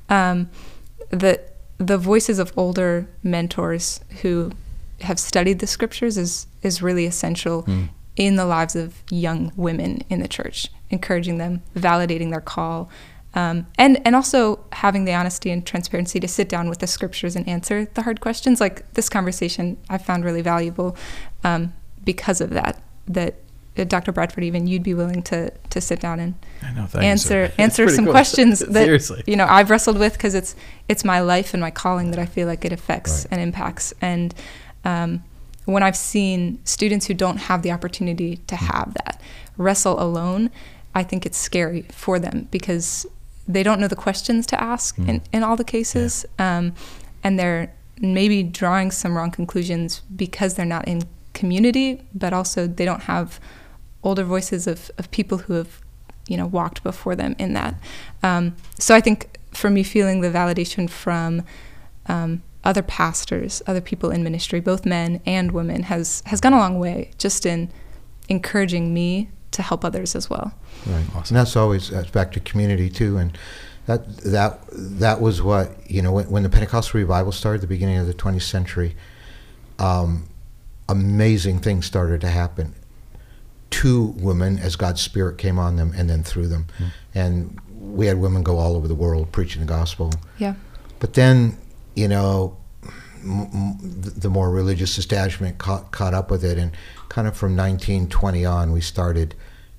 Um, 0.09 0.49
the 1.09 1.39
the 1.77 1.97
voices 1.97 2.39
of 2.39 2.51
older 2.57 3.07
mentors 3.21 3.99
who 4.21 4.51
have 5.01 5.19
studied 5.19 5.59
the 5.59 5.67
scriptures 5.67 6.17
is 6.17 6.47
is 6.63 6.81
really 6.81 7.05
essential 7.05 7.63
mm. 7.63 7.89
In 8.17 8.35
the 8.35 8.45
lives 8.45 8.75
of 8.75 9.01
young 9.09 9.53
women 9.55 10.03
in 10.09 10.19
the 10.19 10.27
church 10.27 10.67
encouraging 10.89 11.37
them, 11.37 11.61
validating 11.75 12.31
their 12.31 12.41
call, 12.41 12.89
Um, 13.33 13.67
and 13.77 13.99
and 14.05 14.15
also 14.15 14.65
having 14.71 15.05
the 15.05 15.13
honesty 15.13 15.51
and 15.51 15.63
transparency 15.63 16.19
to 16.19 16.27
sit 16.27 16.49
down 16.49 16.69
with 16.69 16.79
the 16.79 16.87
scriptures 16.87 17.35
and 17.35 17.47
answer 17.47 17.85
the 17.93 18.01
hard 18.01 18.19
questions. 18.19 18.59
Like 18.59 18.91
this 18.93 19.09
conversation, 19.09 19.77
I 19.89 19.99
found 19.99 20.25
really 20.25 20.41
valuable 20.41 20.97
um, 21.43 21.73
because 22.03 22.41
of 22.41 22.49
that. 22.51 22.81
That 23.07 23.35
uh, 23.77 23.83
Dr. 23.83 24.11
Bradford, 24.11 24.43
even 24.43 24.65
you'd 24.65 24.81
be 24.81 24.95
willing 24.95 25.21
to 25.23 25.51
to 25.69 25.81
sit 25.81 25.99
down 25.99 26.19
and 26.19 26.33
know, 26.75 26.87
answer 26.99 27.45
you, 27.45 27.63
answer 27.63 27.89
some 27.89 28.05
cool. 28.05 28.13
questions 28.13 28.59
that 28.75 28.85
Seriously. 28.85 29.23
you 29.27 29.35
know 29.35 29.45
I've 29.45 29.69
wrestled 29.69 29.99
with 29.99 30.13
because 30.13 30.33
it's 30.33 30.55
it's 30.87 31.03
my 31.03 31.19
life 31.19 31.53
and 31.53 31.61
my 31.61 31.69
calling 31.69 32.09
that 32.11 32.19
I 32.19 32.25
feel 32.25 32.47
like 32.47 32.65
it 32.65 32.71
affects 32.71 33.25
right. 33.25 33.33
and 33.33 33.41
impacts. 33.41 33.93
And 34.01 34.33
um, 34.83 35.21
when 35.67 35.83
I've 35.83 35.97
seen 35.97 36.59
students 36.63 37.07
who 37.07 37.13
don't 37.13 37.37
have 37.37 37.61
the 37.61 37.71
opportunity 37.71 38.37
to 38.47 38.55
have 38.55 38.93
that 38.93 39.21
wrestle 39.57 40.01
alone, 40.01 40.49
I 40.95 41.03
think 41.03 41.25
it's 41.25 41.37
scary 41.37 41.81
for 41.91 42.19
them 42.19 42.47
because 42.51 43.05
they 43.47 43.63
don't 43.63 43.79
know 43.79 43.89
the 43.89 43.95
questions 43.95 44.45
to 44.47 44.61
ask 44.61 44.95
mm. 44.95 45.09
in, 45.09 45.21
in 45.33 45.43
all 45.43 45.57
the 45.57 45.65
cases. 45.65 46.25
Yeah. 46.39 46.57
Um, 46.57 46.73
and 47.21 47.37
they're 47.37 47.73
maybe 47.99 48.43
drawing 48.43 48.91
some 48.91 49.17
wrong 49.17 49.29
conclusions 49.29 50.01
because 50.15 50.53
they're 50.53 50.65
not 50.65 50.87
in 50.87 51.03
community, 51.33 52.07
but 52.15 52.31
also 52.31 52.65
they 52.65 52.85
don't 52.85 53.03
have 53.03 53.39
older 54.03 54.23
voices 54.23 54.67
of, 54.67 54.89
of 54.97 55.11
people 55.11 55.39
who 55.39 55.53
have, 55.53 55.81
you 56.29 56.37
know, 56.37 56.47
walked 56.47 56.81
before 56.81 57.15
them 57.15 57.35
in 57.37 57.51
that. 57.53 57.75
Um, 58.23 58.55
so 58.79 58.95
I 58.95 59.01
think 59.01 59.37
for 59.51 59.69
me, 59.69 59.83
feeling 59.83 60.21
the 60.21 60.29
validation 60.29 60.89
from 60.89 61.43
um, 62.05 62.41
other 62.67 62.83
pastors, 62.83 63.63
other 63.65 63.79
people 63.79 64.11
in 64.11 64.23
ministry, 64.23 64.59
both 64.59 64.85
men 64.85 65.21
and 65.25 65.53
women, 65.53 65.83
has 65.83 66.21
has 66.25 66.41
gone 66.41 66.53
a 66.53 66.57
long 66.57 66.77
way 66.77 67.09
just 67.17 67.45
in 67.45 67.71
encouraging 68.27 68.93
me 68.93 69.29
to 69.51 69.61
help 69.61 69.85
others 69.85 70.15
as 70.15 70.29
well. 70.29 70.53
Right. 70.85 71.05
Awesome. 71.15 71.35
And 71.35 71.37
that's 71.37 71.55
always 71.55 71.89
that's 71.89 72.11
back 72.11 72.33
to 72.33 72.41
community 72.41 72.89
too, 72.89 73.17
and 73.17 73.35
that 73.85 74.17
that 74.17 74.59
that 74.71 75.21
was 75.21 75.41
what 75.41 75.71
you 75.89 76.01
know 76.01 76.11
when, 76.11 76.29
when 76.29 76.43
the 76.43 76.49
Pentecostal 76.49 76.99
revival 76.99 77.31
started, 77.31 77.59
at 77.59 77.61
the 77.61 77.67
beginning 77.67 77.97
of 77.97 78.05
the 78.05 78.13
20th 78.13 78.43
century. 78.43 78.95
Um, 79.79 80.27
amazing 80.89 81.59
things 81.59 81.85
started 81.85 82.19
to 82.21 82.29
happen 82.29 82.73
to 83.69 84.05
women 84.17 84.57
as 84.59 84.75
God's 84.75 85.01
Spirit 85.01 85.37
came 85.37 85.59
on 85.59 85.75
them 85.75 85.93
and 85.95 86.09
then 86.09 86.23
through 86.23 86.47
them, 86.47 86.65
mm. 86.77 86.91
and 87.15 87.61
we 87.79 88.07
had 88.07 88.17
women 88.17 88.43
go 88.43 88.57
all 88.57 88.75
over 88.75 88.89
the 88.89 88.95
world 88.95 89.31
preaching 89.31 89.61
the 89.61 89.67
gospel. 89.67 90.11
Yeah. 90.37 90.55
But 90.99 91.13
then, 91.13 91.57
you 91.97 92.07
know, 92.07 92.55
m- 93.23 93.77
the 93.79 94.29
more 94.29 94.51
religious 94.51 94.97
establishment 94.99 95.57
caught, 95.57 95.91
caught 95.91 96.13
up 96.13 96.29
with 96.29 96.45
it, 96.45 96.57
and 96.57 96.71
kind 97.09 97.27
of 97.27 97.35
from 97.35 97.57
1920 97.57 98.45
on, 98.45 98.71
we 98.71 98.81
started 98.81 99.33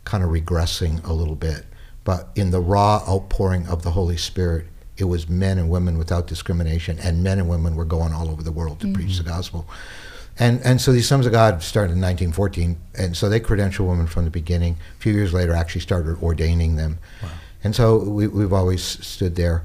kind 0.04 0.24
of 0.24 0.31
regressing 0.31 1.04
a 1.07 1.12
little 1.12 1.37
bit. 1.37 1.64
But 2.02 2.31
in 2.35 2.50
the 2.50 2.61
raw 2.61 3.04
outpouring 3.09 3.68
of 3.68 3.83
the 3.83 3.92
Holy 3.92 4.16
Spirit, 4.16 4.66
it 4.96 5.04
was 5.04 5.28
men 5.28 5.59
and 5.59 5.70
women 5.70 5.96
without 5.96 6.26
discrimination, 6.26 6.98
and 6.98 7.22
men 7.22 7.38
and 7.38 7.48
women 7.48 7.76
were 7.76 7.85
going 7.85 8.12
all 8.12 8.28
over 8.28 8.42
the 8.42 8.50
world 8.52 8.81
to 8.81 8.87
mm-hmm. 8.87 8.94
preach 8.94 9.16
the 9.18 9.24
gospel. 9.24 9.68
And 10.40 10.61
and 10.64 10.81
so 10.81 10.92
Assemblies 10.92 11.26
of 11.26 11.33
God 11.33 11.62
started 11.62 11.92
in 11.92 12.00
1914, 12.00 12.76
and 12.96 13.16
so 13.16 13.28
they 13.28 13.38
credential 13.38 13.87
women 13.87 14.07
from 14.09 14.24
the 14.24 14.31
beginning. 14.31 14.76
A 14.96 15.00
few 15.00 15.12
years 15.12 15.33
later, 15.33 15.52
actually 15.52 15.83
started 15.83 16.20
ordaining 16.22 16.76
them, 16.76 16.98
wow. 17.22 17.28
and 17.62 17.76
so 17.76 17.98
we, 17.98 18.26
we've 18.26 18.52
always 18.52 18.83
stood 18.83 19.37
there 19.37 19.64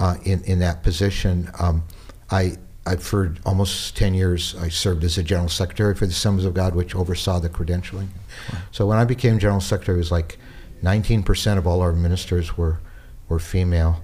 uh, 0.00 0.16
in 0.24 0.42
in 0.44 0.58
that 0.58 0.82
position. 0.82 1.50
Um, 1.58 1.84
I 2.30 2.56
I, 2.86 2.96
for 2.96 3.34
almost 3.44 3.96
10 3.96 4.14
years, 4.14 4.56
I 4.56 4.68
served 4.68 5.04
as 5.04 5.18
a 5.18 5.22
general 5.22 5.48
secretary 5.48 5.94
for 5.94 6.06
the 6.06 6.12
Assemblies 6.12 6.46
of 6.46 6.54
God, 6.54 6.74
which 6.74 6.94
oversaw 6.94 7.38
the 7.38 7.50
credentialing. 7.50 8.08
Wow. 8.52 8.58
So 8.72 8.86
when 8.86 8.98
I 8.98 9.04
became 9.04 9.38
general 9.38 9.60
secretary, 9.60 9.98
it 9.98 10.00
was 10.00 10.10
like 10.10 10.38
19% 10.82 11.58
of 11.58 11.66
all 11.66 11.82
our 11.82 11.92
ministers 11.92 12.56
were, 12.56 12.80
were 13.28 13.38
female. 13.38 14.02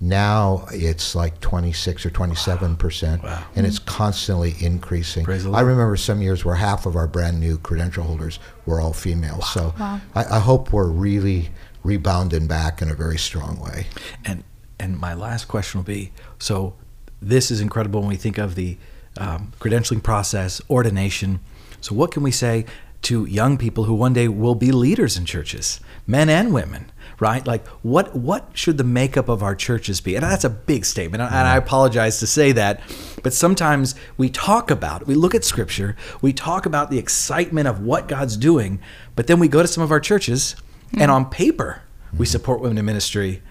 Now 0.00 0.66
it's 0.72 1.14
like 1.14 1.40
26 1.40 2.04
or 2.04 2.10
27 2.10 2.76
percent, 2.76 3.22
wow. 3.22 3.42
and 3.54 3.66
it's 3.66 3.78
constantly 3.78 4.54
increasing. 4.60 5.24
I 5.28 5.60
remember 5.60 5.96
some 5.96 6.20
years 6.20 6.44
where 6.44 6.54
half 6.54 6.84
of 6.84 6.96
our 6.96 7.06
brand 7.06 7.40
new 7.40 7.56
credential 7.56 8.04
holders 8.04 8.38
were 8.66 8.78
all 8.78 8.92
female. 8.92 9.38
Wow. 9.38 9.46
So. 9.46 9.74
I, 9.78 10.02
I, 10.36 10.38
hope 10.38 10.70
we're 10.70 10.90
really 10.90 11.48
rebounding 11.82 12.46
back 12.46 12.82
in 12.82 12.90
a 12.90 12.94
very 12.94 13.16
strong 13.16 13.58
way. 13.58 13.86
And 14.26 14.44
and 14.78 14.98
my 14.98 15.14
last 15.14 15.46
question 15.48 15.78
will 15.78 15.84
be: 15.84 16.12
so 16.38 16.74
this 17.20 17.50
is 17.50 17.60
incredible 17.60 18.00
when 18.00 18.10
we 18.10 18.16
think 18.16 18.38
of 18.38 18.54
the 18.54 18.76
um, 19.18 19.52
credentialing 19.60 20.02
process, 20.02 20.60
ordination. 20.68 21.40
So, 21.80 21.94
what 21.94 22.10
can 22.10 22.22
we 22.22 22.30
say 22.30 22.66
to 23.02 23.24
young 23.24 23.56
people 23.56 23.84
who 23.84 23.94
one 23.94 24.12
day 24.12 24.28
will 24.28 24.54
be 24.54 24.72
leaders 24.72 25.16
in 25.16 25.24
churches, 25.24 25.80
men 26.06 26.28
and 26.28 26.52
women? 26.52 26.90
Right, 27.18 27.46
like 27.46 27.66
what 27.80 28.14
what 28.14 28.50
should 28.52 28.76
the 28.76 28.84
makeup 28.84 29.30
of 29.30 29.42
our 29.42 29.54
churches 29.54 30.02
be? 30.02 30.16
And 30.16 30.22
that's 30.22 30.44
a 30.44 30.50
big 30.50 30.84
statement, 30.84 31.22
and 31.22 31.34
I 31.34 31.56
apologize 31.56 32.18
to 32.20 32.26
say 32.26 32.52
that, 32.52 32.82
but 33.22 33.32
sometimes 33.32 33.94
we 34.18 34.28
talk 34.28 34.70
about 34.70 35.00
it. 35.00 35.06
We 35.06 35.14
look 35.14 35.34
at 35.34 35.42
Scripture, 35.42 35.96
we 36.20 36.34
talk 36.34 36.66
about 36.66 36.90
the 36.90 36.98
excitement 36.98 37.68
of 37.68 37.80
what 37.80 38.06
God's 38.06 38.36
doing, 38.36 38.80
but 39.14 39.28
then 39.28 39.38
we 39.38 39.48
go 39.48 39.62
to 39.62 39.68
some 39.68 39.82
of 39.82 39.90
our 39.90 40.00
churches, 40.00 40.56
mm-hmm. 40.88 41.00
and 41.00 41.10
on 41.10 41.30
paper 41.30 41.80
we 42.18 42.26
support 42.26 42.60
women 42.60 42.76
in 42.76 42.84
ministry, 42.84 43.42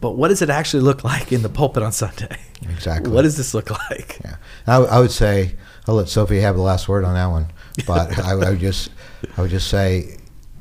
but 0.00 0.12
what 0.12 0.28
does 0.28 0.42
it 0.42 0.50
actually 0.50 0.82
look 0.82 1.04
like 1.04 1.32
in 1.32 1.42
the 1.42 1.48
pulpit 1.48 1.82
on 1.82 1.92
Sunday? 1.92 2.36
Exactly. 2.62 3.12
What 3.12 3.22
does 3.22 3.36
this 3.36 3.54
look 3.54 3.70
like? 3.90 4.18
Yeah, 4.24 4.36
I, 4.66 4.76
I 4.76 5.00
would 5.00 5.10
say 5.10 5.54
I'll 5.86 5.94
let 5.94 6.08
Sophie 6.08 6.40
have 6.40 6.56
the 6.56 6.62
last 6.62 6.88
word 6.88 7.04
on 7.04 7.14
that 7.14 7.26
one, 7.26 7.46
but 7.86 8.18
I, 8.24 8.32
I, 8.32 8.50
would 8.50 8.60
just 8.60 8.90
I 9.36 9.42
would 9.42 9.50
just 9.50 9.68
say, 9.68 10.18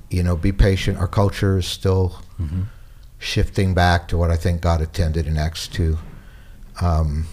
you 0.10 0.23
know, 0.23 0.36
be 0.36 0.52
patient. 0.52 0.97
Our 0.97 1.08
culture 1.08 1.58
is 1.58 1.65
still 1.65 2.21
mm-hmm. 2.39 2.63
shifting 3.17 3.73
back 3.73 4.08
to 4.10 4.17
what 4.17 4.32
I 4.32 4.36
think 4.36 4.62
God 4.62 4.82
intended 4.82 5.28
in 5.28 5.38
Acts 5.38 5.67
two. 5.67 5.97
Um, 6.82 7.28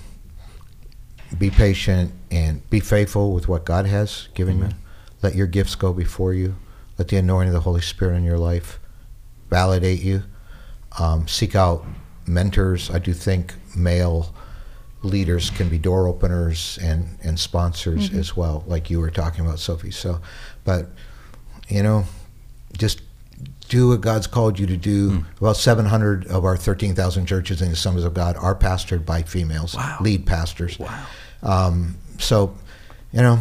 be 1.38 1.51
patient 1.51 2.12
and 2.31 2.69
be 2.71 2.81
faithful 2.81 3.33
with 3.33 3.49
what 3.49 3.64
God 3.64 3.87
has 3.87 4.29
given 4.35 4.57
Amen. 4.59 4.71
you. 4.71 4.77
Let 5.23 5.35
your 5.35 5.47
gifts 5.47 5.75
go 5.75 5.92
before 5.92 6.35
you. 6.35 6.57
Let 6.99 7.09
the 7.09 7.16
anointing 7.16 7.49
of 7.49 7.55
the 7.55 7.61
Holy 7.61 7.81
Spirit 7.81 8.16
in 8.16 8.25
your 8.25 8.38
life 8.38 8.79
validate 9.49 10.03
you 10.03 10.25
um, 10.99 11.27
seek 11.29 11.55
out 11.55 11.85
mentors. 12.27 12.91
I 12.91 12.99
do 12.99 13.13
think 13.13 13.55
male 13.75 14.35
leaders 15.03 15.51
can 15.51 15.69
be 15.69 15.79
door 15.79 16.09
openers 16.09 16.79
and, 16.83 17.19
and 17.23 17.39
sponsors 17.39 18.11
mm-hmm. 18.11 18.19
as 18.19 18.37
well, 18.37 18.65
like 18.67 18.91
you 18.91 19.01
were 19.01 19.11
talking 19.11 19.45
about, 19.45 19.59
Sophie. 19.59 19.91
So, 19.91 20.21
but, 20.65 20.89
you 21.69 21.83
know, 21.83 22.05
just 22.77 23.03
do 23.69 23.89
what 23.89 24.01
God's 24.01 24.27
called 24.27 24.59
you 24.59 24.67
to 24.67 24.77
do. 24.77 25.11
Mm. 25.11 25.25
About 25.39 25.57
700 25.57 26.27
of 26.29 26.45
our 26.45 26.57
13,000 26.57 27.27
churches 27.27 27.61
in 27.61 27.69
the 27.69 27.75
Assemblies 27.75 28.05
of 28.05 28.15
God 28.15 28.37
are 28.37 28.55
pastored 28.55 29.05
by 29.05 29.23
females, 29.23 29.75
wow. 29.75 29.99
lead 30.01 30.27
pastors. 30.27 30.79
Wow. 30.79 31.07
Um, 31.43 31.97
so, 32.19 32.57
you 33.13 33.21
know, 33.21 33.41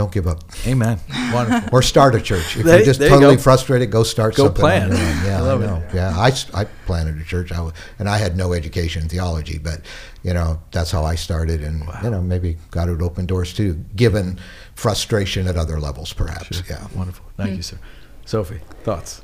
don't 0.00 0.12
give 0.12 0.26
up. 0.26 0.42
Amen. 0.66 0.98
Wonderful. 1.32 1.68
or 1.72 1.82
start 1.82 2.14
a 2.14 2.20
church. 2.20 2.56
If 2.56 2.64
they, 2.64 2.76
you're 2.76 2.86
just 2.86 3.00
totally 3.00 3.34
you 3.34 3.40
frustrated, 3.40 3.90
go 3.90 4.02
start 4.02 4.34
go 4.34 4.44
something. 4.46 4.60
Plan. 4.60 4.90
Yeah, 5.20 5.42
I, 5.42 5.52
I 5.52 5.58
know. 5.58 5.76
It. 5.76 5.94
Yeah, 5.94 6.16
I, 6.16 6.32
I 6.54 6.64
planted 6.86 7.20
a 7.20 7.24
church, 7.24 7.52
I, 7.52 7.70
and 7.98 8.08
I 8.08 8.16
had 8.16 8.36
no 8.36 8.54
education 8.54 9.02
in 9.02 9.08
theology, 9.08 9.58
but 9.58 9.82
you 10.22 10.32
know 10.32 10.60
that's 10.72 10.90
how 10.90 11.04
I 11.04 11.14
started, 11.14 11.62
and 11.62 11.86
wow. 11.86 12.00
you 12.02 12.10
know 12.10 12.22
maybe 12.22 12.56
God 12.70 12.88
would 12.88 13.02
open 13.02 13.26
doors 13.26 13.52
too, 13.52 13.74
given 13.94 14.38
frustration 14.74 15.46
at 15.46 15.56
other 15.56 15.78
levels, 15.78 16.12
perhaps. 16.12 16.56
Sure. 16.56 16.64
Yeah. 16.70 16.86
Wonderful. 16.94 17.26
Thank 17.36 17.50
mm-hmm. 17.50 17.56
you, 17.56 17.62
sir. 17.62 17.78
Sophie, 18.24 18.60
thoughts? 18.82 19.22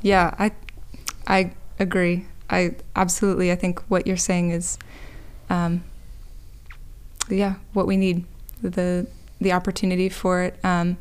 Yeah, 0.00 0.34
I, 0.38 0.52
I 1.26 1.52
agree. 1.78 2.26
I 2.48 2.76
absolutely. 2.94 3.52
I 3.52 3.56
think 3.56 3.80
what 3.88 4.06
you're 4.06 4.16
saying 4.16 4.52
is, 4.52 4.78
um, 5.50 5.84
yeah, 7.28 7.56
what 7.74 7.86
we 7.86 7.96
need. 7.96 8.24
The 8.62 9.06
the 9.40 9.52
opportunity 9.52 10.08
for 10.08 10.42
it. 10.42 10.58
Um, 10.64 10.96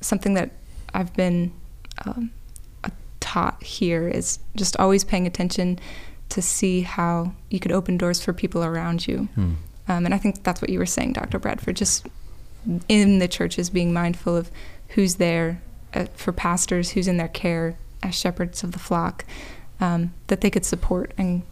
something 0.00 0.34
that 0.34 0.50
I've 0.92 1.12
been 1.14 1.52
um, 2.04 2.30
taught 3.34 3.62
here 3.62 4.06
is 4.06 4.38
just 4.54 4.76
always 4.76 5.02
paying 5.02 5.26
attention 5.26 5.78
to 6.28 6.42
see 6.42 6.82
how 6.82 7.32
you 7.50 7.58
could 7.58 7.72
open 7.72 7.96
doors 7.96 8.22
for 8.22 8.32
people 8.32 8.62
around 8.62 9.08
you. 9.08 9.28
Hmm. 9.34 9.52
Um, 9.88 10.04
and 10.04 10.14
I 10.14 10.18
think 10.18 10.44
that's 10.44 10.62
what 10.62 10.70
you 10.70 10.78
were 10.78 10.86
saying, 10.86 11.14
Dr. 11.14 11.38
Bradford, 11.38 11.76
just 11.76 12.06
in 12.88 13.18
the 13.18 13.28
churches 13.28 13.70
being 13.70 13.92
mindful 13.92 14.36
of 14.36 14.50
who's 14.90 15.16
there 15.16 15.60
uh, 15.94 16.06
for 16.14 16.32
pastors, 16.32 16.90
who's 16.90 17.08
in 17.08 17.16
their 17.16 17.28
care 17.28 17.76
as 18.02 18.14
shepherds 18.14 18.62
of 18.62 18.72
the 18.72 18.78
flock, 18.78 19.24
um, 19.80 20.14
that 20.28 20.40
they 20.40 20.50
could 20.50 20.64
support 20.64 21.12
and 21.18 21.42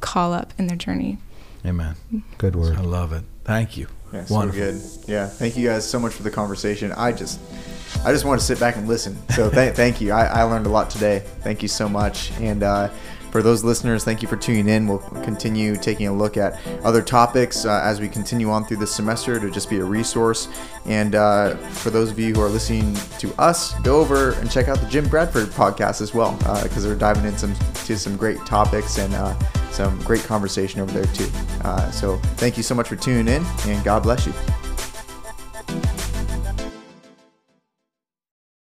call 0.00 0.32
up 0.32 0.52
in 0.58 0.68
their 0.68 0.76
journey. 0.76 1.18
Amen. 1.66 1.96
Good 2.38 2.56
word. 2.56 2.76
I 2.76 2.80
love 2.80 3.12
it. 3.12 3.24
Thank 3.44 3.76
you. 3.76 3.88
Yeah, 4.12 4.24
so 4.24 4.34
Wonderful. 4.34 4.60
good. 4.60 4.80
Yeah, 5.06 5.26
thank 5.28 5.56
you 5.56 5.68
guys 5.68 5.88
so 5.88 5.98
much 5.98 6.12
for 6.14 6.22
the 6.22 6.30
conversation. 6.30 6.92
I 6.92 7.12
just, 7.12 7.38
I 8.04 8.12
just 8.12 8.24
want 8.24 8.40
to 8.40 8.46
sit 8.46 8.58
back 8.58 8.76
and 8.76 8.88
listen. 8.88 9.16
So 9.30 9.50
th- 9.50 9.74
thank 9.76 10.00
you. 10.00 10.12
I, 10.12 10.24
I 10.26 10.42
learned 10.42 10.66
a 10.66 10.70
lot 10.70 10.90
today. 10.90 11.22
Thank 11.42 11.62
you 11.62 11.68
so 11.68 11.88
much. 11.88 12.32
And 12.40 12.62
uh, 12.62 12.90
for 13.30 13.42
those 13.42 13.62
listeners, 13.62 14.04
thank 14.04 14.22
you 14.22 14.28
for 14.28 14.36
tuning 14.36 14.68
in. 14.68 14.86
We'll 14.86 14.98
continue 14.98 15.76
taking 15.76 16.08
a 16.08 16.12
look 16.12 16.36
at 16.36 16.60
other 16.84 17.02
topics 17.02 17.64
uh, 17.64 17.80
as 17.82 18.00
we 18.00 18.08
continue 18.08 18.50
on 18.50 18.64
through 18.64 18.78
this 18.78 18.94
semester 18.94 19.38
to 19.38 19.50
just 19.50 19.70
be 19.70 19.78
a 19.78 19.84
resource. 19.84 20.48
And 20.86 21.14
uh, 21.14 21.56
for 21.56 21.90
those 21.90 22.10
of 22.10 22.18
you 22.18 22.34
who 22.34 22.40
are 22.40 22.48
listening 22.48 22.94
to 23.18 23.32
us, 23.40 23.78
go 23.80 24.00
over 24.00 24.32
and 24.32 24.50
check 24.50 24.68
out 24.68 24.78
the 24.78 24.88
Jim 24.88 25.08
Bradford 25.08 25.48
podcast 25.48 26.00
as 26.00 26.14
well, 26.14 26.32
because 26.62 26.84
uh, 26.84 26.88
they're 26.88 26.96
diving 26.96 27.24
into 27.24 27.38
some, 27.38 27.54
some 27.96 28.16
great 28.16 28.38
topics 28.46 28.98
and 28.98 29.14
uh, 29.14 29.38
some 29.70 29.98
great 30.02 30.22
conversation 30.24 30.80
over 30.80 30.92
there 30.92 31.06
too. 31.14 31.28
Uh, 31.62 31.90
so 31.90 32.16
thank 32.36 32.56
you 32.56 32.62
so 32.62 32.74
much 32.74 32.88
for 32.88 32.96
tuning 32.96 33.28
in, 33.28 33.44
and 33.66 33.84
God 33.84 34.02
bless 34.02 34.26
you. 34.26 34.32